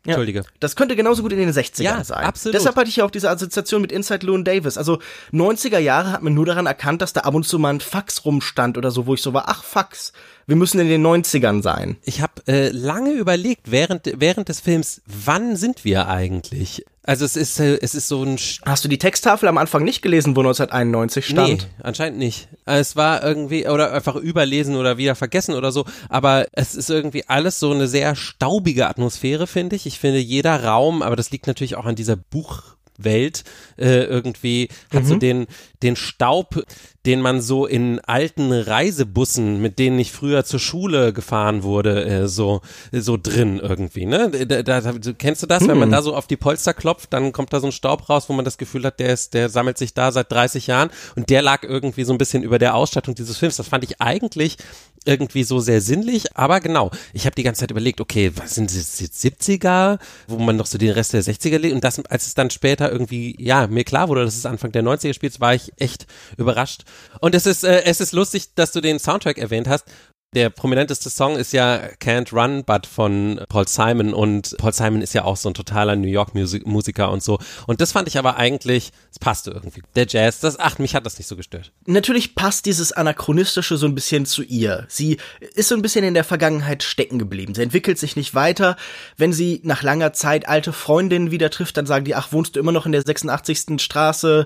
[0.09, 0.43] Entschuldige.
[0.59, 2.25] Das könnte genauso gut in den 60ern ja, sein.
[2.25, 2.55] Absolut.
[2.55, 4.77] Deshalb hatte ich ja auch diese Assoziation mit Inside Llewyn Davis.
[4.77, 4.99] Also
[5.33, 8.25] 90er Jahre hat man nur daran erkannt, dass da ab und zu mal ein Fax
[8.25, 10.13] rumstand oder so, wo ich so war, ach Fax,
[10.47, 11.97] wir müssen in den 90ern sein.
[12.03, 16.85] Ich habe äh, lange überlegt, während, während des Films, wann sind wir eigentlich?
[17.09, 18.37] Also es ist, äh, es ist so ein...
[18.67, 21.49] Hast du die Texttafel am Anfang nicht gelesen, wo 1991 stand?
[21.49, 22.49] Nee, anscheinend nicht.
[22.65, 27.27] Es war irgendwie, oder einfach überlesen oder wieder vergessen oder so, aber es ist irgendwie
[27.27, 29.87] alles so eine sehr staubige Atmosphäre, finde ich.
[29.87, 33.43] Ich finde jeder Raum, aber das liegt natürlich auch an dieser Buch Welt
[33.79, 35.07] äh, irgendwie hat mhm.
[35.07, 35.47] so den
[35.81, 36.63] den Staub,
[37.05, 42.27] den man so in alten Reisebussen, mit denen ich früher zur Schule gefahren wurde, äh,
[42.27, 42.61] so
[42.91, 44.29] so drin irgendwie, ne?
[44.29, 45.67] Da, da, kennst du das, mhm.
[45.69, 45.93] wenn man mhm.
[45.93, 48.45] da so auf die Polster klopft, dann kommt da so ein Staub raus, wo man
[48.45, 51.63] das Gefühl hat, der ist der sammelt sich da seit 30 Jahren und der lag
[51.63, 53.57] irgendwie so ein bisschen über der Ausstattung dieses Films.
[53.57, 54.57] Das fand ich eigentlich
[55.05, 58.69] irgendwie so sehr sinnlich, aber genau, ich habe die ganze Zeit überlegt, okay, was sind
[58.69, 62.27] das jetzt 70er, wo man noch so den Rest der 60er lebt und das, als
[62.27, 65.53] es dann später irgendwie, ja, mir klar wurde, dass es Anfang der 90er spielt, war
[65.53, 66.05] ich echt
[66.37, 66.83] überrascht.
[67.19, 69.85] Und es ist, äh, es ist lustig, dass du den Soundtrack erwähnt hast,
[70.35, 75.13] der prominenteste Song ist ja Can't Run But von Paul Simon und Paul Simon ist
[75.13, 77.39] ja auch so ein totaler New York Musiker und so.
[77.65, 79.81] Und das fand ich aber eigentlich, es passte irgendwie.
[79.95, 81.71] Der Jazz, das, ach, mich hat das nicht so gestört.
[81.87, 84.85] Natürlich passt dieses Anachronistische so ein bisschen zu ihr.
[84.87, 85.17] Sie
[85.55, 87.55] ist so ein bisschen in der Vergangenheit stecken geblieben.
[87.55, 88.77] Sie entwickelt sich nicht weiter.
[89.17, 92.59] Wenn sie nach langer Zeit alte Freundinnen wieder trifft, dann sagen die, ach, wohnst du
[92.59, 93.81] immer noch in der 86.
[93.81, 94.45] Straße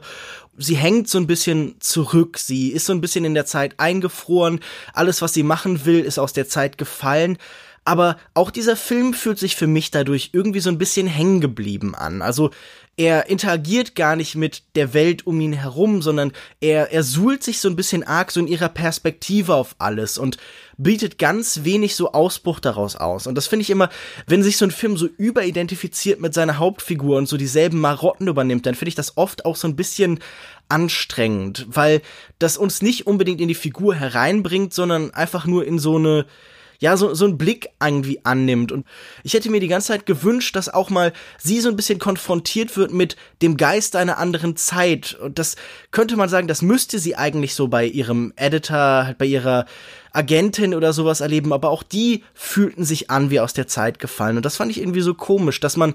[0.58, 2.38] sie hängt so ein bisschen zurück.
[2.38, 4.60] Sie ist so ein bisschen in der Zeit eingefroren.
[4.94, 7.38] Alles, was sie machen will, ist aus der Zeit gefallen.
[7.86, 11.96] Aber auch dieser Film fühlt sich für mich dadurch irgendwie so ein bisschen hängen geblieben
[11.96, 12.22] an.
[12.22, 12.52] Also
[12.96, 17.60] er interagiert gar nicht mit der Welt um ihn herum, sondern er, er suhlt sich
[17.60, 20.38] so ein bisschen arg so in ihrer Perspektive auf alles und
[20.78, 23.26] bietet ganz wenig so Ausbruch daraus aus.
[23.26, 23.90] Und das finde ich immer,
[24.28, 28.68] wenn sich so ein Film so überidentifiziert mit seiner Hauptfigur und so dieselben Marotten übernimmt,
[28.68, 30.20] dann finde ich das oft auch so ein bisschen
[30.70, 32.02] anstrengend, weil
[32.38, 36.26] das uns nicht unbedingt in die Figur hereinbringt, sondern einfach nur in so eine
[36.84, 38.74] ja, so, so einen Blick irgendwie annimmt.
[38.74, 38.86] Und
[39.24, 42.76] ich hätte mir die ganze Zeit gewünscht, dass auch mal sie so ein bisschen konfrontiert
[42.76, 45.14] wird mit dem Geist einer anderen Zeit.
[45.14, 45.56] Und das
[45.92, 49.66] könnte man sagen, das müsste sie eigentlich so bei ihrem Editor, halt bei ihrer
[50.12, 54.36] Agentin oder sowas erleben, aber auch die fühlten sich an wie aus der Zeit gefallen.
[54.36, 55.94] Und das fand ich irgendwie so komisch, dass man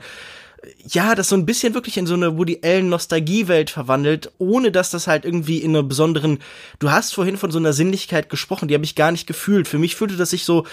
[0.87, 4.90] ja, das so ein bisschen wirklich in so eine Woody Allen Nostalgiewelt verwandelt, ohne dass
[4.90, 6.38] das halt irgendwie in einer besonderen,
[6.79, 9.68] du hast vorhin von so einer Sinnlichkeit gesprochen, die habe ich gar nicht gefühlt.
[9.68, 10.64] Für mich fühlte das sich so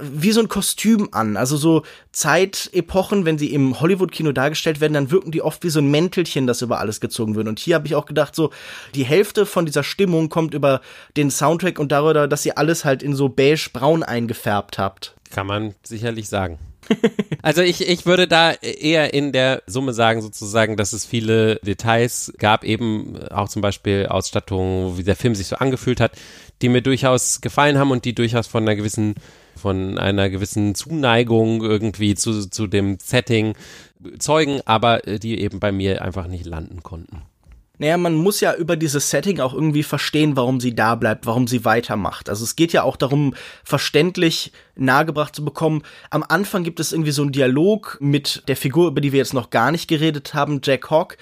[0.00, 1.36] wie so ein Kostüm an.
[1.36, 5.80] Also so Zeitepochen, wenn sie im Hollywood-Kino dargestellt werden, dann wirken die oft wie so
[5.80, 7.48] ein Mäntelchen, das über alles gezogen wird.
[7.48, 8.50] Und hier habe ich auch gedacht, so
[8.94, 10.80] die Hälfte von dieser Stimmung kommt über
[11.16, 15.14] den Soundtrack und darüber, dass ihr alles halt in so beige-braun eingefärbt habt.
[15.30, 16.58] Kann man sicherlich sagen.
[17.42, 22.32] also ich, ich würde da eher in der Summe sagen, sozusagen, dass es viele Details
[22.38, 26.12] gab, eben auch zum Beispiel Ausstattung, wie der Film sich so angefühlt hat,
[26.62, 29.14] die mir durchaus gefallen haben und die durchaus von einer gewissen
[29.56, 33.54] von einer gewissen Zuneigung irgendwie zu, zu dem Setting
[34.18, 37.22] zeugen, aber die eben bei mir einfach nicht landen konnten.
[37.78, 41.46] Naja, man muss ja über dieses Setting auch irgendwie verstehen, warum sie da bleibt, warum
[41.46, 42.30] sie weitermacht.
[42.30, 43.34] Also es geht ja auch darum,
[43.64, 45.82] verständlich nahegebracht zu bekommen.
[46.10, 49.34] Am Anfang gibt es irgendwie so einen Dialog mit der Figur, über die wir jetzt
[49.34, 51.18] noch gar nicht geredet haben, Jack Hawk,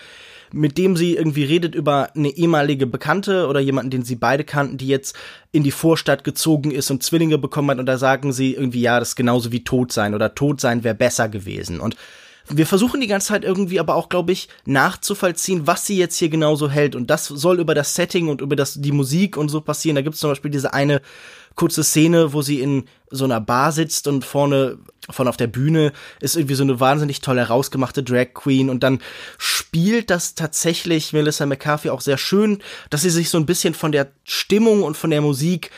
[0.53, 4.79] mit dem sie irgendwie redet über eine ehemalige Bekannte oder jemanden, den sie beide kannten,
[4.79, 5.17] die jetzt
[5.51, 9.01] in die Vorstadt gezogen ist und Zwillinge bekommen hat und da sagen sie irgendwie, ja,
[9.01, 11.97] das ist genauso wie tot sein oder tot sein wäre besser gewesen und
[12.49, 16.29] wir versuchen die ganze Zeit irgendwie aber auch, glaube ich, nachzuvollziehen, was sie jetzt hier
[16.29, 16.95] genauso hält.
[16.95, 19.97] Und das soll über das Setting und über das, die Musik und so passieren.
[19.97, 21.01] Da gibt es zum Beispiel diese eine
[21.55, 24.79] kurze Szene, wo sie in so einer Bar sitzt und vorne
[25.11, 29.01] von auf der Bühne ist irgendwie so eine wahnsinnig toll herausgemachte Drag Queen und dann
[29.39, 33.93] spielt das tatsächlich Melissa McCarthy auch sehr schön, dass sie sich so ein bisschen von
[33.93, 35.71] der Stimmung und von der Musik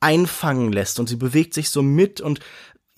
[0.00, 2.40] einfangen lässt und sie bewegt sich so mit und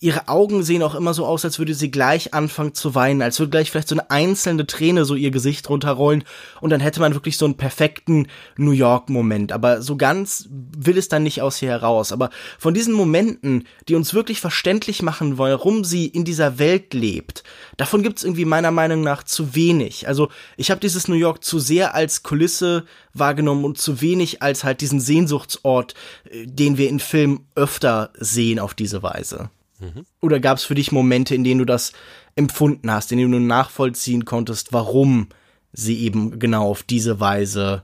[0.03, 3.39] ihre Augen sehen auch immer so aus, als würde sie gleich anfangen zu weinen, als
[3.39, 6.25] würde gleich vielleicht so eine einzelne Träne so ihr Gesicht runterrollen
[6.61, 9.53] und dann hätte man wirklich so einen perfekten New York-Moment.
[9.53, 12.11] Aber so ganz will es dann nicht aus ihr heraus.
[12.11, 16.95] Aber von diesen Momenten, die uns wirklich verständlich machen wollen, warum sie in dieser Welt
[16.95, 17.45] lebt,
[17.77, 20.09] davon gibt es irgendwie meiner Meinung nach zu wenig.
[20.09, 22.85] Also ich habe dieses New York zu sehr als Kulisse
[23.15, 25.95] wahrgenommen und zu wenig als halt diesen Sehnsuchtsort,
[26.29, 29.51] äh, den wir in Filmen öfter sehen auf diese Weise.
[29.83, 30.07] Mhm.
[30.21, 31.93] Oder gab es für dich Momente, in denen du das
[32.37, 35.29] empfunden hast, in denen du nachvollziehen konntest, warum
[35.73, 37.83] sie eben genau auf diese Weise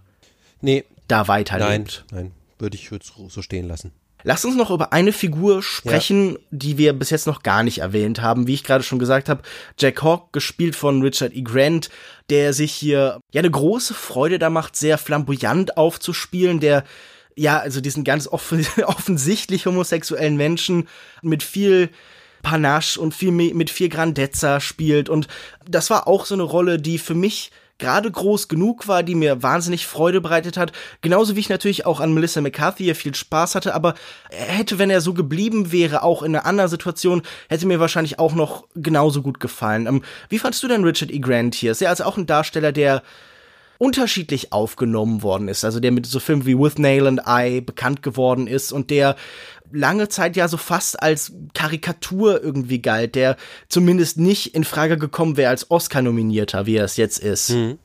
[0.61, 2.05] nee, da weiterlebt?
[2.11, 3.93] Nein, nein, würde ich jetzt so stehen lassen.
[4.25, 6.39] Lass uns noch über eine Figur sprechen, ja.
[6.51, 8.47] die wir bis jetzt noch gar nicht erwähnt haben.
[8.49, 9.43] Wie ich gerade schon gesagt habe,
[9.79, 11.43] Jack Hawk, gespielt von Richard E.
[11.43, 11.89] Grant,
[12.29, 16.85] der sich hier ja eine große Freude da macht, sehr flamboyant aufzuspielen, der
[17.39, 20.89] ja, also diesen ganz offen, offensichtlich homosexuellen Menschen
[21.23, 21.91] mit viel
[22.43, 25.09] Panache und viel mit viel Grandezza spielt.
[25.09, 25.29] Und
[25.67, 29.43] das war auch so eine Rolle, die für mich gerade groß genug war, die mir
[29.43, 30.73] wahnsinnig Freude bereitet hat.
[31.01, 33.95] Genauso wie ich natürlich auch an Melissa McCarthy hier viel Spaß hatte, aber
[34.31, 38.19] er hätte, wenn er so geblieben wäre, auch in einer anderen Situation, hätte mir wahrscheinlich
[38.19, 39.87] auch noch genauso gut gefallen.
[39.87, 41.21] Ähm, wie fandst du denn Richard E.
[41.21, 41.71] Grant hier?
[41.71, 43.03] Ist er also auch ein Darsteller, der
[43.79, 45.65] unterschiedlich aufgenommen worden ist.
[45.65, 49.17] Also der mit so Filmen wie With Nail and I bekannt geworden ist und der
[49.71, 53.37] lange Zeit ja so fast als Karikatur irgendwie galt, der
[53.69, 57.51] zumindest nicht in Frage gekommen wäre als Oscar-Nominierter, wie er es jetzt ist.
[57.51, 57.79] Mhm.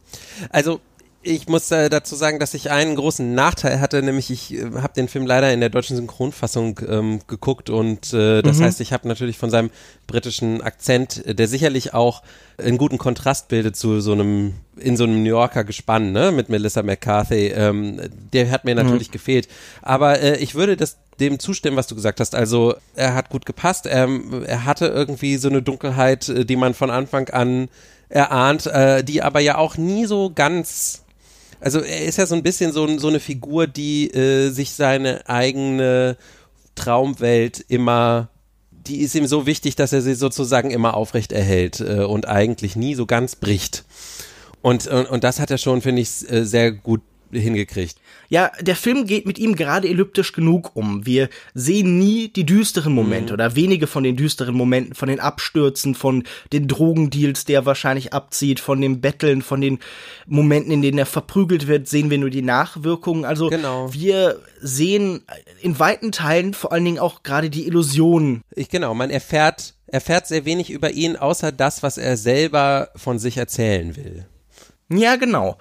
[0.50, 0.80] Also
[1.26, 4.94] Ich muss äh, dazu sagen, dass ich einen großen Nachteil hatte, nämlich ich äh, habe
[4.94, 8.64] den Film leider in der deutschen Synchronfassung ähm, geguckt und äh, das mhm.
[8.66, 9.70] heißt, ich habe natürlich von seinem
[10.06, 12.24] britischen Akzent, der sicherlich auch
[12.58, 16.50] einen guten Kontrast bildet zu so einem in so einem New Yorker Gespann, ne, mit
[16.50, 18.02] Melissa McCarthy, ähm,
[18.34, 19.14] der hat mir natürlich mhm.
[19.14, 19.48] gefehlt.
[19.82, 22.36] Aber äh, ich würde das dem zustimmen, was du gesagt hast.
[22.36, 23.86] Also er hat gut gepasst.
[23.86, 24.10] Er,
[24.46, 27.70] er hatte irgendwie so eine Dunkelheit, äh, die man von Anfang an
[28.10, 31.03] erahnt, äh, die aber ja auch nie so ganz
[31.64, 35.28] also er ist ja so ein bisschen so, so eine Figur, die äh, sich seine
[35.30, 36.18] eigene
[36.76, 38.30] Traumwelt immer,
[38.72, 42.76] die ist ihm so wichtig, dass er sie sozusagen immer aufrecht erhält äh, und eigentlich
[42.76, 43.86] nie so ganz bricht.
[44.62, 47.98] Und, und, und das hat er schon, finde ich, äh, sehr gut hingekriegt.
[48.34, 51.06] Ja, der Film geht mit ihm gerade elliptisch genug um.
[51.06, 53.34] Wir sehen nie die düsteren Momente mhm.
[53.36, 58.60] oder wenige von den düsteren Momenten, von den Abstürzen, von den Drogendeals, der wahrscheinlich abzieht,
[58.60, 59.78] von dem Betteln, von den
[60.26, 63.24] Momenten, in denen er verprügelt wird, sehen wir nur die Nachwirkungen.
[63.24, 63.94] Also genau.
[63.94, 65.22] wir sehen
[65.62, 68.42] in weiten Teilen vor allen Dingen auch gerade die Illusionen.
[68.56, 73.20] Ich genau, man erfährt erfährt sehr wenig über ihn, außer das, was er selber von
[73.20, 74.26] sich erzählen will.
[74.98, 75.58] Ja, genau.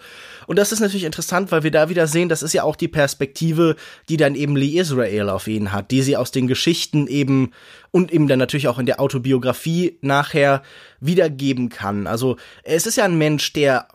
[0.46, 2.88] Und das ist natürlich interessant, weil wir da wieder sehen, das ist ja auch die
[2.88, 3.76] Perspektive,
[4.08, 7.52] die dann eben Lee Israel auf ihn hat, die sie aus den Geschichten eben
[7.90, 10.62] und eben dann natürlich auch in der Autobiografie nachher
[11.00, 12.06] wiedergeben kann.
[12.06, 13.88] Also es ist ja ein Mensch, der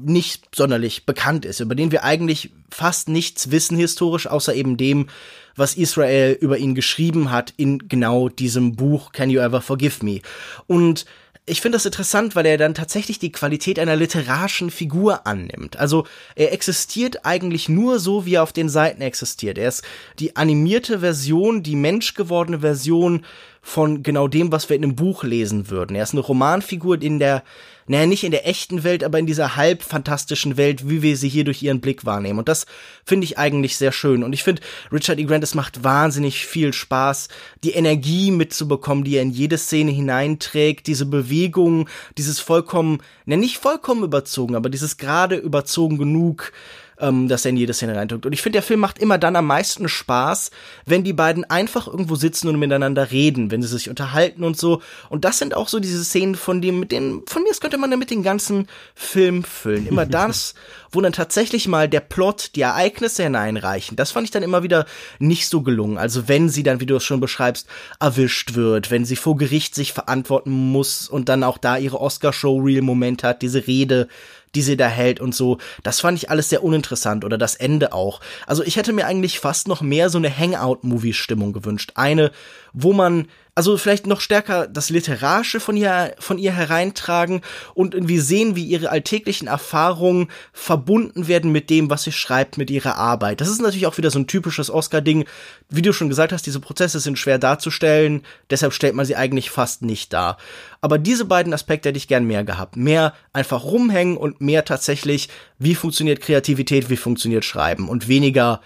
[0.00, 5.08] nicht sonderlich bekannt ist, über den wir eigentlich fast nichts wissen historisch, außer eben dem,
[5.56, 10.20] was Israel über ihn geschrieben hat in genau diesem Buch Can You Ever Forgive Me?
[10.66, 11.04] Und
[11.48, 15.78] ich finde das interessant, weil er dann tatsächlich die Qualität einer literarischen Figur annimmt.
[15.78, 19.58] Also er existiert eigentlich nur so, wie er auf den Seiten existiert.
[19.58, 19.82] Er ist
[20.18, 23.24] die animierte Version, die menschgewordene Version
[23.68, 25.94] von genau dem, was wir in einem Buch lesen würden.
[25.94, 27.42] Er ist eine Romanfigur in der
[27.88, 31.28] naja, nicht in der echten Welt, aber in dieser halb fantastischen Welt, wie wir sie
[31.28, 32.38] hier durch ihren Blick wahrnehmen.
[32.38, 32.66] Und das
[33.04, 34.22] finde ich eigentlich sehr schön.
[34.22, 34.60] Und ich finde,
[34.92, 35.24] Richard E.
[35.24, 37.28] Grant, es macht wahnsinnig viel Spaß,
[37.64, 43.56] die Energie mitzubekommen, die er in jede Szene hineinträgt, diese Bewegung, dieses vollkommen, na, nicht
[43.56, 46.52] vollkommen überzogen, aber dieses gerade überzogen genug,
[47.00, 48.26] ähm, dass er in jede Szene reindrückt.
[48.26, 50.50] Und ich finde, der Film macht immer dann am meisten Spaß,
[50.86, 54.82] wenn die beiden einfach irgendwo sitzen und miteinander reden, wenn sie sich unterhalten und so.
[55.08, 57.90] Und das sind auch so diese Szenen, von dem, mit denen, von mir könnte man
[57.90, 59.86] damit den ganzen Film füllen.
[59.86, 60.54] Immer das,
[60.92, 63.96] wo dann tatsächlich mal der Plot, die Ereignisse hineinreichen.
[63.96, 64.86] Das fand ich dann immer wieder
[65.18, 65.98] nicht so gelungen.
[65.98, 67.66] Also wenn sie dann, wie du es schon beschreibst,
[68.00, 73.24] erwischt wird, wenn sie vor Gericht sich verantworten muss und dann auch da ihre Oscar-Show-Real-Moment
[73.24, 74.08] hat, diese Rede,
[74.54, 75.58] die sie da hält und so.
[75.82, 78.20] Das fand ich alles sehr uninteressant oder das Ende auch.
[78.46, 81.92] Also ich hätte mir eigentlich fast noch mehr so eine Hangout-Movie-Stimmung gewünscht.
[81.94, 82.30] Eine,
[82.72, 83.28] wo man
[83.58, 87.40] also vielleicht noch stärker das Literarische von ihr, von ihr hereintragen
[87.74, 92.70] und irgendwie sehen, wie ihre alltäglichen Erfahrungen verbunden werden mit dem, was sie schreibt, mit
[92.70, 93.40] ihrer Arbeit.
[93.40, 95.24] Das ist natürlich auch wieder so ein typisches Oscar-Ding.
[95.68, 99.50] Wie du schon gesagt hast, diese Prozesse sind schwer darzustellen, deshalb stellt man sie eigentlich
[99.50, 100.38] fast nicht dar.
[100.80, 102.76] Aber diese beiden Aspekte hätte ich gern mehr gehabt.
[102.76, 108.60] Mehr einfach rumhängen und mehr tatsächlich, wie funktioniert Kreativität, wie funktioniert Schreiben und weniger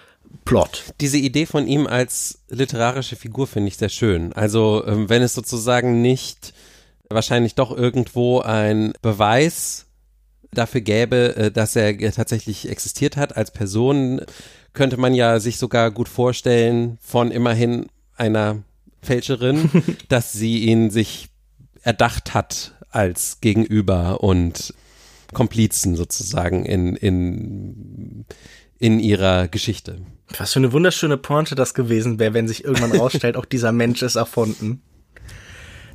[0.44, 0.92] Plot.
[1.00, 4.32] Diese Idee von ihm als literarische Figur finde ich sehr schön.
[4.32, 6.52] Also ähm, wenn es sozusagen nicht
[7.08, 9.86] wahrscheinlich doch irgendwo ein Beweis
[10.52, 14.22] dafür gäbe, äh, dass er tatsächlich existiert hat als Person,
[14.72, 18.62] könnte man ja sich sogar gut vorstellen von immerhin einer
[19.02, 19.70] Fälscherin,
[20.08, 21.28] dass sie ihn sich
[21.82, 24.74] erdacht hat als Gegenüber und
[25.32, 28.26] Komplizen sozusagen in, in,
[28.82, 29.98] in ihrer Geschichte.
[30.38, 34.02] Was für eine wunderschöne Pointe das gewesen wäre, wenn sich irgendwann rausstellt, auch dieser Mensch
[34.02, 34.82] ist erfunden.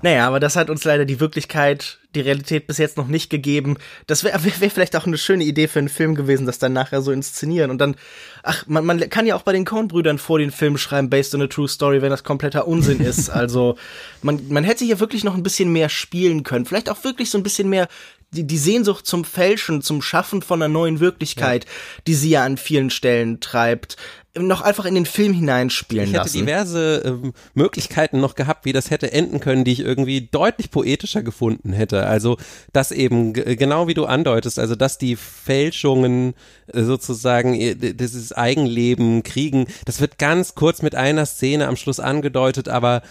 [0.03, 3.77] Naja, aber das hat uns leider die Wirklichkeit, die Realität bis jetzt noch nicht gegeben.
[4.05, 7.01] Das wäre wär, vielleicht auch eine schöne Idee für einen Film gewesen, das dann nachher
[7.01, 7.71] so inszenieren.
[7.71, 7.95] Und dann,
[8.43, 11.41] ach, man, man kann ja auch bei den Coen-Brüdern vor den Film schreiben, based on
[11.41, 13.29] a true story, wenn das kompletter Unsinn ist.
[13.29, 13.75] Also,
[14.21, 16.65] man, man hätte hier wirklich noch ein bisschen mehr spielen können.
[16.65, 17.87] Vielleicht auch wirklich so ein bisschen mehr
[18.31, 21.71] die, die Sehnsucht zum Fälschen, zum Schaffen von einer neuen Wirklichkeit, ja.
[22.07, 23.97] die sie ja an vielen Stellen treibt,
[24.39, 26.37] noch einfach in den Film hineinspielen ich hätte lassen.
[26.37, 31.23] diverse ähm, Möglichkeiten noch gehabt, wie das hätte enden können, die ich irgendwie deutlich poetischer
[31.23, 32.05] gefunden hätte.
[32.05, 32.37] Also,
[32.73, 36.33] dass eben, genau wie du andeutest, also, dass die Fälschungen
[36.73, 42.69] äh, sozusagen dieses Eigenleben kriegen, das wird ganz kurz mit einer Szene am Schluss angedeutet,
[42.69, 43.01] aber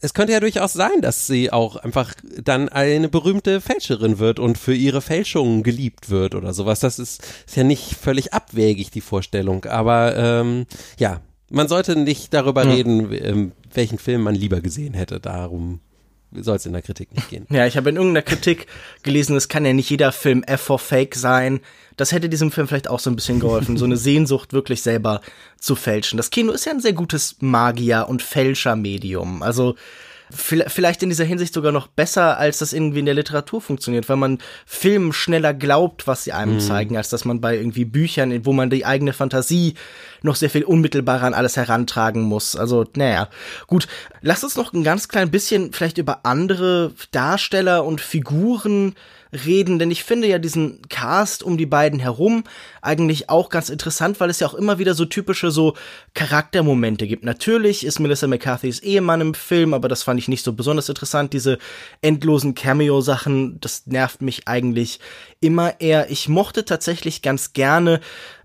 [0.00, 4.58] es könnte ja durchaus sein, dass sie auch einfach dann eine berühmte Fälscherin wird und
[4.58, 6.80] für ihre Fälschungen geliebt wird oder sowas.
[6.80, 10.66] Das ist, ist ja nicht völlig abwegig, die Vorstellung, aber ähm,
[10.98, 12.72] ja, man sollte nicht darüber ja.
[12.72, 15.20] reden, ähm, welchen Film man lieber gesehen hätte.
[15.20, 15.80] Darum
[16.32, 17.46] soll es in der Kritik nicht gehen.
[17.50, 18.66] Ja, ich habe in irgendeiner Kritik
[19.02, 21.60] gelesen, es kann ja nicht jeder Film F for Fake sein.
[21.96, 25.22] Das hätte diesem Film vielleicht auch so ein bisschen geholfen, so eine Sehnsucht wirklich selber
[25.58, 26.16] zu fälschen.
[26.16, 29.42] Das Kino ist ja ein sehr gutes Magier- und Fälschermedium.
[29.42, 29.74] Also
[30.30, 34.16] vielleicht in dieser Hinsicht sogar noch besser, als das irgendwie in der Literatur funktioniert, weil
[34.16, 36.60] man Filmen schneller glaubt, was sie einem mhm.
[36.60, 39.74] zeigen, als dass man bei irgendwie Büchern, wo man die eigene Fantasie
[40.22, 42.56] noch sehr viel unmittelbarer an alles herantragen muss.
[42.56, 43.28] Also, naja.
[43.66, 43.88] Gut,
[44.20, 48.94] lass uns noch ein ganz klein bisschen vielleicht über andere Darsteller und Figuren
[49.32, 52.44] reden, denn ich finde ja diesen Cast um die beiden herum
[52.82, 55.74] eigentlich auch ganz interessant, weil es ja auch immer wieder so typische so
[56.14, 57.24] Charaktermomente gibt.
[57.24, 61.32] Natürlich ist Melissa McCarthy's Ehemann im Film, aber das fand ich nicht so besonders interessant.
[61.32, 61.58] Diese
[62.00, 65.00] endlosen Cameo-Sachen, das nervt mich eigentlich
[65.40, 66.10] immer eher.
[66.10, 68.00] Ich mochte tatsächlich ganz gerne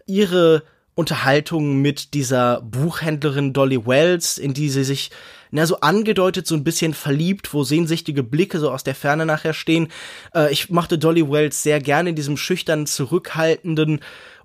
[0.06, 0.64] ihre
[0.96, 5.12] Unterhaltung mit dieser Buchhändlerin Dolly Wells, in die sie sich
[5.52, 9.54] na, so angedeutet so ein bisschen verliebt, wo sehnsüchtige Blicke so aus der Ferne nachher
[9.54, 9.88] stehen.
[10.34, 14.00] Äh, ich mochte Dolly Wells sehr gerne in diesem schüchtern zurückhaltenden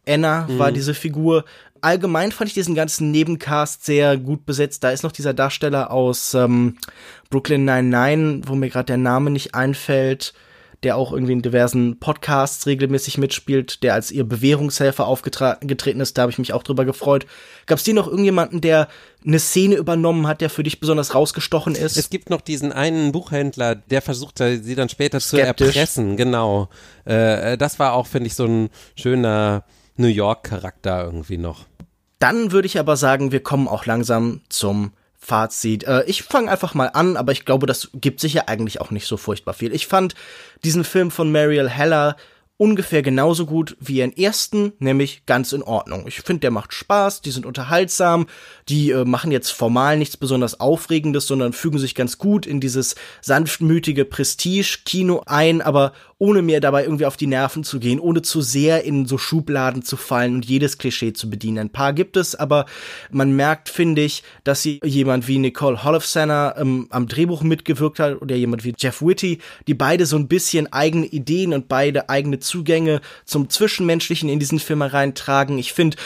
[0.07, 0.59] Anna mhm.
[0.59, 1.45] war diese Figur.
[1.81, 4.85] Allgemein fand ich diesen ganzen Nebencast sehr gut besetzt.
[4.85, 6.77] Da ist noch dieser Darsteller aus ähm,
[7.31, 10.35] Brooklyn 99, wo mir gerade der Name nicht einfällt
[10.85, 16.17] der auch irgendwie in diversen Podcasts regelmäßig mitspielt, der als ihr Bewährungshelfer aufgetreten ist.
[16.17, 17.27] Da habe ich mich auch drüber gefreut.
[17.67, 18.89] Gab es dir noch irgendjemanden, der
[19.27, 21.97] eine Szene übernommen hat, der für dich besonders rausgestochen ist?
[21.97, 25.57] Es gibt noch diesen einen Buchhändler, der versucht, sie dann später Skeptisch.
[25.57, 26.17] zu erpressen.
[26.17, 26.69] Genau.
[27.05, 29.65] Äh, das war auch, finde ich, so ein schöner
[29.97, 31.67] New York-Charakter irgendwie noch.
[32.21, 34.93] Dann würde ich aber sagen, wir kommen auch langsam zum
[35.29, 35.85] Fazit.
[35.85, 38.91] Äh, ich fange einfach mal an, aber ich glaube, das gibt sich ja eigentlich auch
[38.91, 39.75] nicht so furchtbar viel.
[39.75, 40.15] Ich fand
[40.65, 42.17] diesen Film von Mariel Heller
[42.59, 46.07] ungefähr genauso gut wie ihren ersten, nämlich ganz in Ordnung.
[46.09, 48.27] Ich finde, der macht Spaß, die sind unterhaltsam,
[48.69, 52.97] die äh, machen jetzt formal nichts besonders Aufregendes, sondern fügen sich ganz gut in dieses
[53.23, 58.43] sanftmütige Prestige-Kino ein, aber ohne mir dabei irgendwie auf die Nerven zu gehen, ohne zu
[58.43, 61.59] sehr in so Schubladen zu fallen und jedes Klischee zu bedienen.
[61.59, 62.67] Ein paar gibt es, aber
[63.11, 68.21] man merkt, finde ich, dass sie jemand wie Nicole Holofcener ähm, am Drehbuch mitgewirkt hat
[68.21, 72.41] oder jemand wie Jeff Whitty, die beide so ein bisschen eigene Ideen und beide eigene
[72.41, 75.59] Zugänge zum Zwischenmenschlichen in diesen Film reintragen.
[75.59, 75.97] Ich finde,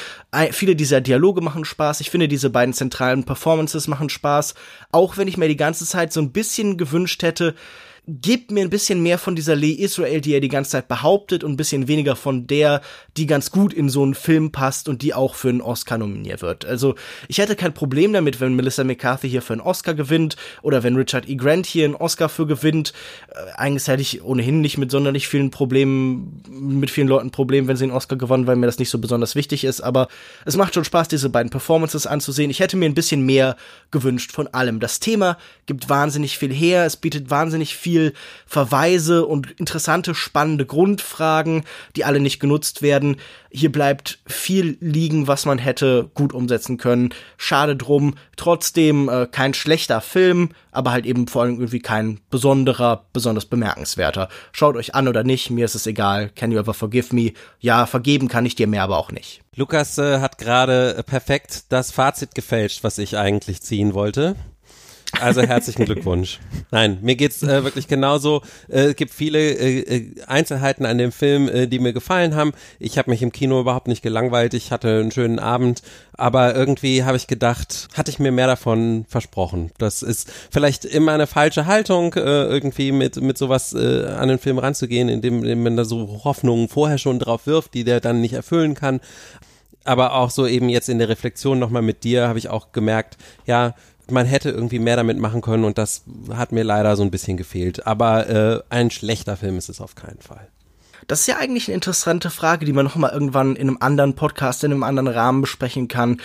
[0.50, 2.00] viele dieser Dialoge machen Spaß.
[2.02, 4.54] Ich finde, diese beiden zentralen Performances machen Spaß.
[4.90, 7.54] Auch wenn ich mir die ganze Zeit so ein bisschen gewünscht hätte,
[8.08, 11.44] gibt mir ein bisschen mehr von dieser Lee Israel, die er die ganze Zeit behauptet,
[11.44, 12.80] und ein bisschen weniger von der,
[13.16, 16.42] die ganz gut in so einen Film passt und die auch für einen Oscar nominiert
[16.42, 16.64] wird.
[16.64, 16.96] Also
[17.28, 20.96] ich hätte kein Problem damit, wenn Melissa McCarthy hier für einen Oscar gewinnt oder wenn
[20.96, 21.36] Richard E.
[21.36, 22.92] Grant hier einen Oscar für gewinnt.
[23.28, 27.76] Äh, eigentlich hätte ich ohnehin nicht mit sonderlich vielen Problemen, mit vielen Leuten Problemen, wenn
[27.76, 29.80] sie einen Oscar gewonnen, weil mir das nicht so besonders wichtig ist.
[29.80, 30.08] Aber
[30.44, 32.50] es macht schon Spaß, diese beiden Performances anzusehen.
[32.50, 33.56] Ich hätte mir ein bisschen mehr
[33.92, 34.80] gewünscht von allem.
[34.80, 38.14] Das Thema gibt wahnsinnig viel her, es bietet wahnsinnig viel viel
[38.46, 43.16] Verweise und interessante, spannende Grundfragen, die alle nicht genutzt werden.
[43.50, 47.10] Hier bleibt viel liegen, was man hätte gut umsetzen können.
[47.36, 48.14] Schade drum.
[48.36, 54.30] Trotzdem äh, kein schlechter Film, aber halt eben vor allem irgendwie kein besonderer, besonders bemerkenswerter.
[54.52, 56.30] Schaut euch an oder nicht, mir ist es egal.
[56.34, 57.32] Can you ever forgive me?
[57.60, 59.42] Ja, vergeben kann ich dir mehr, aber auch nicht.
[59.54, 64.34] Lukas äh, hat gerade perfekt das Fazit gefälscht, was ich eigentlich ziehen wollte.
[65.20, 66.40] Also herzlichen Glückwunsch.
[66.70, 68.42] Nein, mir geht's äh, wirklich genauso.
[68.68, 72.52] Äh, es gibt viele äh, äh, Einzelheiten an dem Film, äh, die mir gefallen haben.
[72.78, 74.54] Ich habe mich im Kino überhaupt nicht gelangweilt.
[74.54, 75.82] Ich hatte einen schönen Abend,
[76.14, 79.70] aber irgendwie habe ich gedacht, hatte ich mir mehr davon versprochen.
[79.78, 84.38] Das ist vielleicht immer eine falsche Haltung, äh, irgendwie mit mit sowas äh, an den
[84.38, 88.20] Film ranzugehen, indem, indem man da so Hoffnungen vorher schon drauf wirft, die der dann
[88.20, 89.00] nicht erfüllen kann
[89.84, 93.16] aber auch so eben jetzt in der Reflexion nochmal mit dir habe ich auch gemerkt,
[93.46, 93.74] ja,
[94.10, 97.36] man hätte irgendwie mehr damit machen können und das hat mir leider so ein bisschen
[97.36, 97.86] gefehlt.
[97.86, 100.48] Aber äh, ein schlechter Film ist es auf keinen Fall.
[101.08, 104.14] Das ist ja eigentlich eine interessante Frage, die man noch mal irgendwann in einem anderen
[104.14, 106.20] Podcast, in einem anderen Rahmen besprechen kann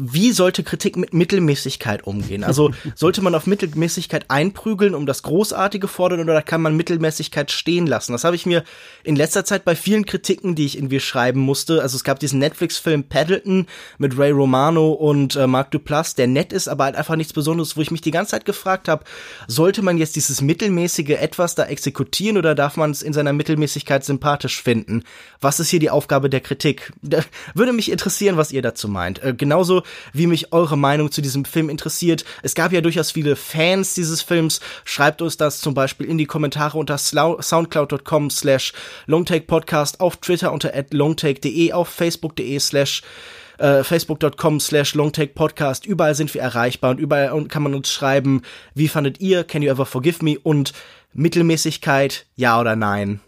[0.00, 2.44] wie sollte Kritik mit Mittelmäßigkeit umgehen?
[2.44, 7.86] Also sollte man auf Mittelmäßigkeit einprügeln, um das Großartige fordern, oder kann man Mittelmäßigkeit stehen
[7.86, 8.12] lassen?
[8.12, 8.64] Das habe ich mir
[9.04, 11.82] in letzter Zeit bei vielen Kritiken, die ich irgendwie schreiben musste.
[11.82, 13.66] Also es gab diesen Netflix-Film Paddleton
[13.98, 17.76] mit Ray Romano und äh, Mark Duplass, der nett ist, aber halt einfach nichts Besonderes,
[17.76, 19.04] wo ich mich die ganze Zeit gefragt habe,
[19.46, 24.04] sollte man jetzt dieses mittelmäßige etwas da exekutieren oder darf man es in seiner Mittelmäßigkeit
[24.04, 25.04] sympathisch finden?
[25.40, 26.92] Was ist hier die Aufgabe der Kritik?
[27.02, 27.20] Da
[27.54, 29.22] würde mich interessieren, was ihr dazu meint.
[29.22, 29.81] Äh, genauso
[30.12, 32.24] wie mich eure Meinung zu diesem Film interessiert.
[32.42, 34.60] Es gab ja durchaus viele Fans dieses Films.
[34.84, 38.72] Schreibt uns das zum Beispiel in die Kommentare unter soundcloud.com slash
[39.06, 43.02] longtakepodcast, auf Twitter unter longtake.de, auf facebook.de slash
[43.58, 45.86] äh, facebook.com slash longtakepodcast.
[45.86, 48.42] Überall sind wir erreichbar und überall kann man uns schreiben,
[48.74, 50.72] wie fandet ihr, can you ever forgive me und
[51.14, 53.20] Mittelmäßigkeit, ja oder nein.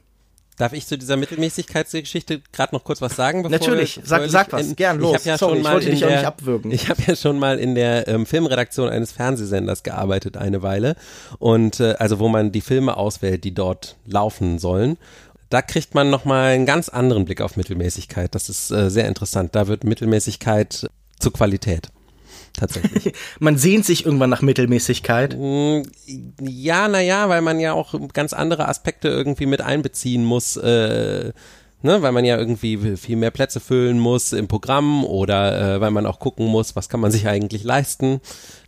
[0.57, 3.43] Darf ich zu dieser Mittelmäßigkeitsgeschichte gerade noch kurz was sagen?
[3.43, 5.21] Bevor Natürlich, sag, sag was, in, gern los.
[5.21, 6.71] Ich, ja Sorry, ich wollte dich auch nicht abwürgen.
[6.71, 10.95] Ich habe ja schon mal in der ähm, Filmredaktion eines Fernsehsenders gearbeitet eine Weile
[11.41, 14.97] und äh, also wo man die Filme auswählt, die dort laufen sollen.
[15.51, 18.35] Da kriegt man nochmal einen ganz anderen Blick auf Mittelmäßigkeit.
[18.35, 19.55] Das ist äh, sehr interessant.
[19.55, 20.89] Da wird Mittelmäßigkeit
[21.19, 21.91] zur Qualität
[22.55, 23.13] tatsächlich.
[23.41, 25.37] man sehnt sich irgendwann nach Mittelmäßigkeit.
[25.39, 25.83] Mm,
[26.41, 30.57] ja, naja, weil man ja auch ganz andere Aspekte irgendwie mit einbeziehen muss.
[30.57, 31.33] Äh,
[31.85, 35.91] Ne, weil man ja irgendwie viel mehr Plätze füllen muss im Programm oder äh, weil
[35.91, 38.23] man auch gucken muss, was kann man sich eigentlich leisten.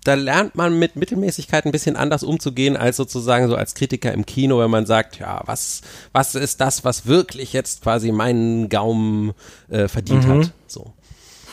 [0.05, 4.27] Da lernt man mit Mittelmäßigkeit ein bisschen anders umzugehen als sozusagen so als Kritiker im
[4.27, 5.81] Kino, wenn man sagt, ja, was,
[6.13, 9.33] was ist das, was wirklich jetzt quasi meinen Gaumen
[9.71, 10.41] äh, verdient mhm.
[10.43, 10.53] hat.
[10.67, 10.93] So.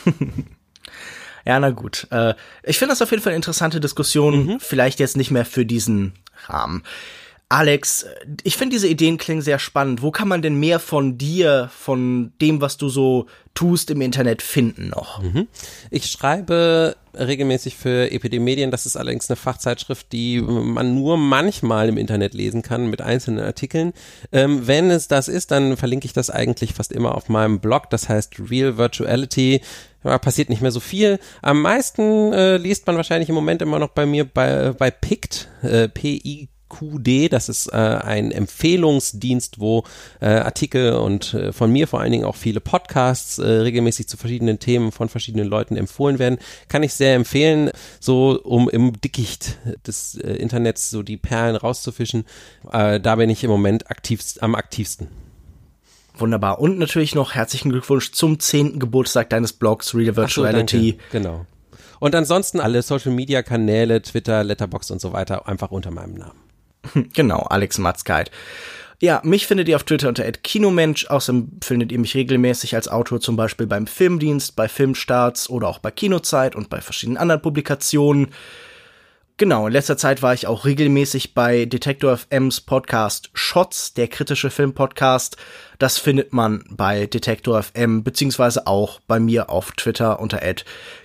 [1.44, 2.06] Ja, na gut.
[2.10, 4.46] Äh, ich finde das auf jeden Fall eine interessante Diskussion.
[4.46, 4.60] Mhm.
[4.60, 6.12] Vielleicht jetzt nicht mehr für diesen
[6.46, 6.82] Rahmen.
[7.48, 8.06] Alex,
[8.42, 10.02] ich finde diese Ideen klingen sehr spannend.
[10.02, 14.42] Wo kann man denn mehr von dir, von dem, was du so tust im Internet
[14.42, 15.22] finden noch?
[15.22, 15.46] Mhm.
[15.90, 18.70] Ich schreibe regelmäßig für Epidemedien.
[18.70, 23.44] Das ist allerdings eine Fachzeitschrift, die man nur manchmal im Internet lesen kann mit einzelnen
[23.44, 23.92] Artikeln.
[24.32, 27.90] Ähm, wenn es das ist, dann verlinke ich das eigentlich fast immer auf meinem Blog.
[27.90, 29.60] Das heißt Real Virtuality.
[30.02, 31.18] Ja, passiert nicht mehr so viel.
[31.40, 35.48] Am meisten äh, liest man wahrscheinlich im Moment immer noch bei mir bei, bei PICT,
[35.62, 36.48] äh, P-I
[36.78, 37.32] QD.
[37.32, 39.84] Das ist äh, ein Empfehlungsdienst, wo
[40.20, 44.16] äh, Artikel und äh, von mir vor allen Dingen auch viele Podcasts äh, regelmäßig zu
[44.16, 46.38] verschiedenen Themen von verschiedenen Leuten empfohlen werden.
[46.68, 47.70] Kann ich sehr empfehlen,
[48.00, 52.24] so um im Dickicht des äh, Internets so die Perlen rauszufischen.
[52.72, 55.08] Äh, da bin ich im Moment aktivst, am aktivsten.
[56.16, 56.60] Wunderbar.
[56.60, 60.92] Und natürlich noch herzlichen Glückwunsch zum zehnten Geburtstag deines Blogs Real Virtuality.
[60.92, 61.46] So, genau.
[61.98, 66.43] Und ansonsten alle Social Media Kanäle, Twitter, Letterbox und so weiter einfach unter meinem Namen.
[67.14, 68.30] Genau, Alex Matzkeit.
[69.00, 71.06] Ja, mich findet ihr auf Twitter unter @kinomensch.
[71.06, 75.78] Außerdem findet ihr mich regelmäßig als Autor zum Beispiel beim Filmdienst, bei Filmstarts oder auch
[75.78, 78.28] bei Kinozeit und bei verschiedenen anderen Publikationen.
[79.36, 84.48] Genau, in letzter Zeit war ich auch regelmäßig bei Detector FMs Podcast Shots, der kritische
[84.48, 85.36] Filmpodcast.
[85.80, 90.40] Das findet man bei Detector FM, beziehungsweise auch bei mir auf Twitter unter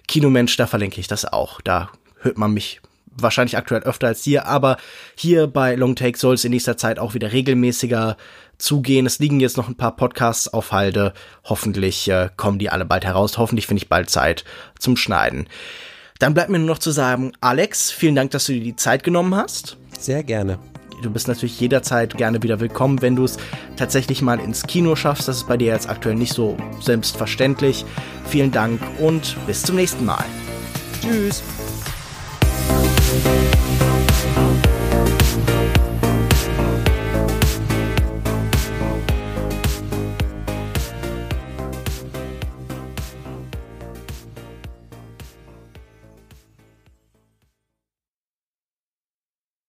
[0.07, 1.59] Kinomensch, da verlinke ich das auch.
[1.61, 2.81] Da hört man mich
[3.21, 4.77] wahrscheinlich aktuell öfter als hier, aber
[5.15, 8.17] hier bei Long Take soll es in nächster Zeit auch wieder regelmäßiger
[8.57, 9.05] zugehen.
[9.05, 11.13] Es liegen jetzt noch ein paar Podcasts auf Halde.
[11.45, 13.37] Hoffentlich äh, kommen die alle bald heraus.
[13.37, 14.43] Hoffentlich finde ich bald Zeit
[14.77, 15.47] zum Schneiden.
[16.19, 19.03] Dann bleibt mir nur noch zu sagen, Alex, vielen Dank, dass du dir die Zeit
[19.03, 19.77] genommen hast.
[19.97, 20.59] Sehr gerne.
[21.01, 23.37] Du bist natürlich jederzeit gerne wieder willkommen, wenn du es
[23.77, 25.29] tatsächlich mal ins Kino schaffst.
[25.29, 27.85] Das ist bei dir jetzt aktuell nicht so selbstverständlich.
[28.25, 30.25] Vielen Dank und bis zum nächsten Mal.
[31.01, 31.41] Tschüss.
[33.09, 33.68] Thank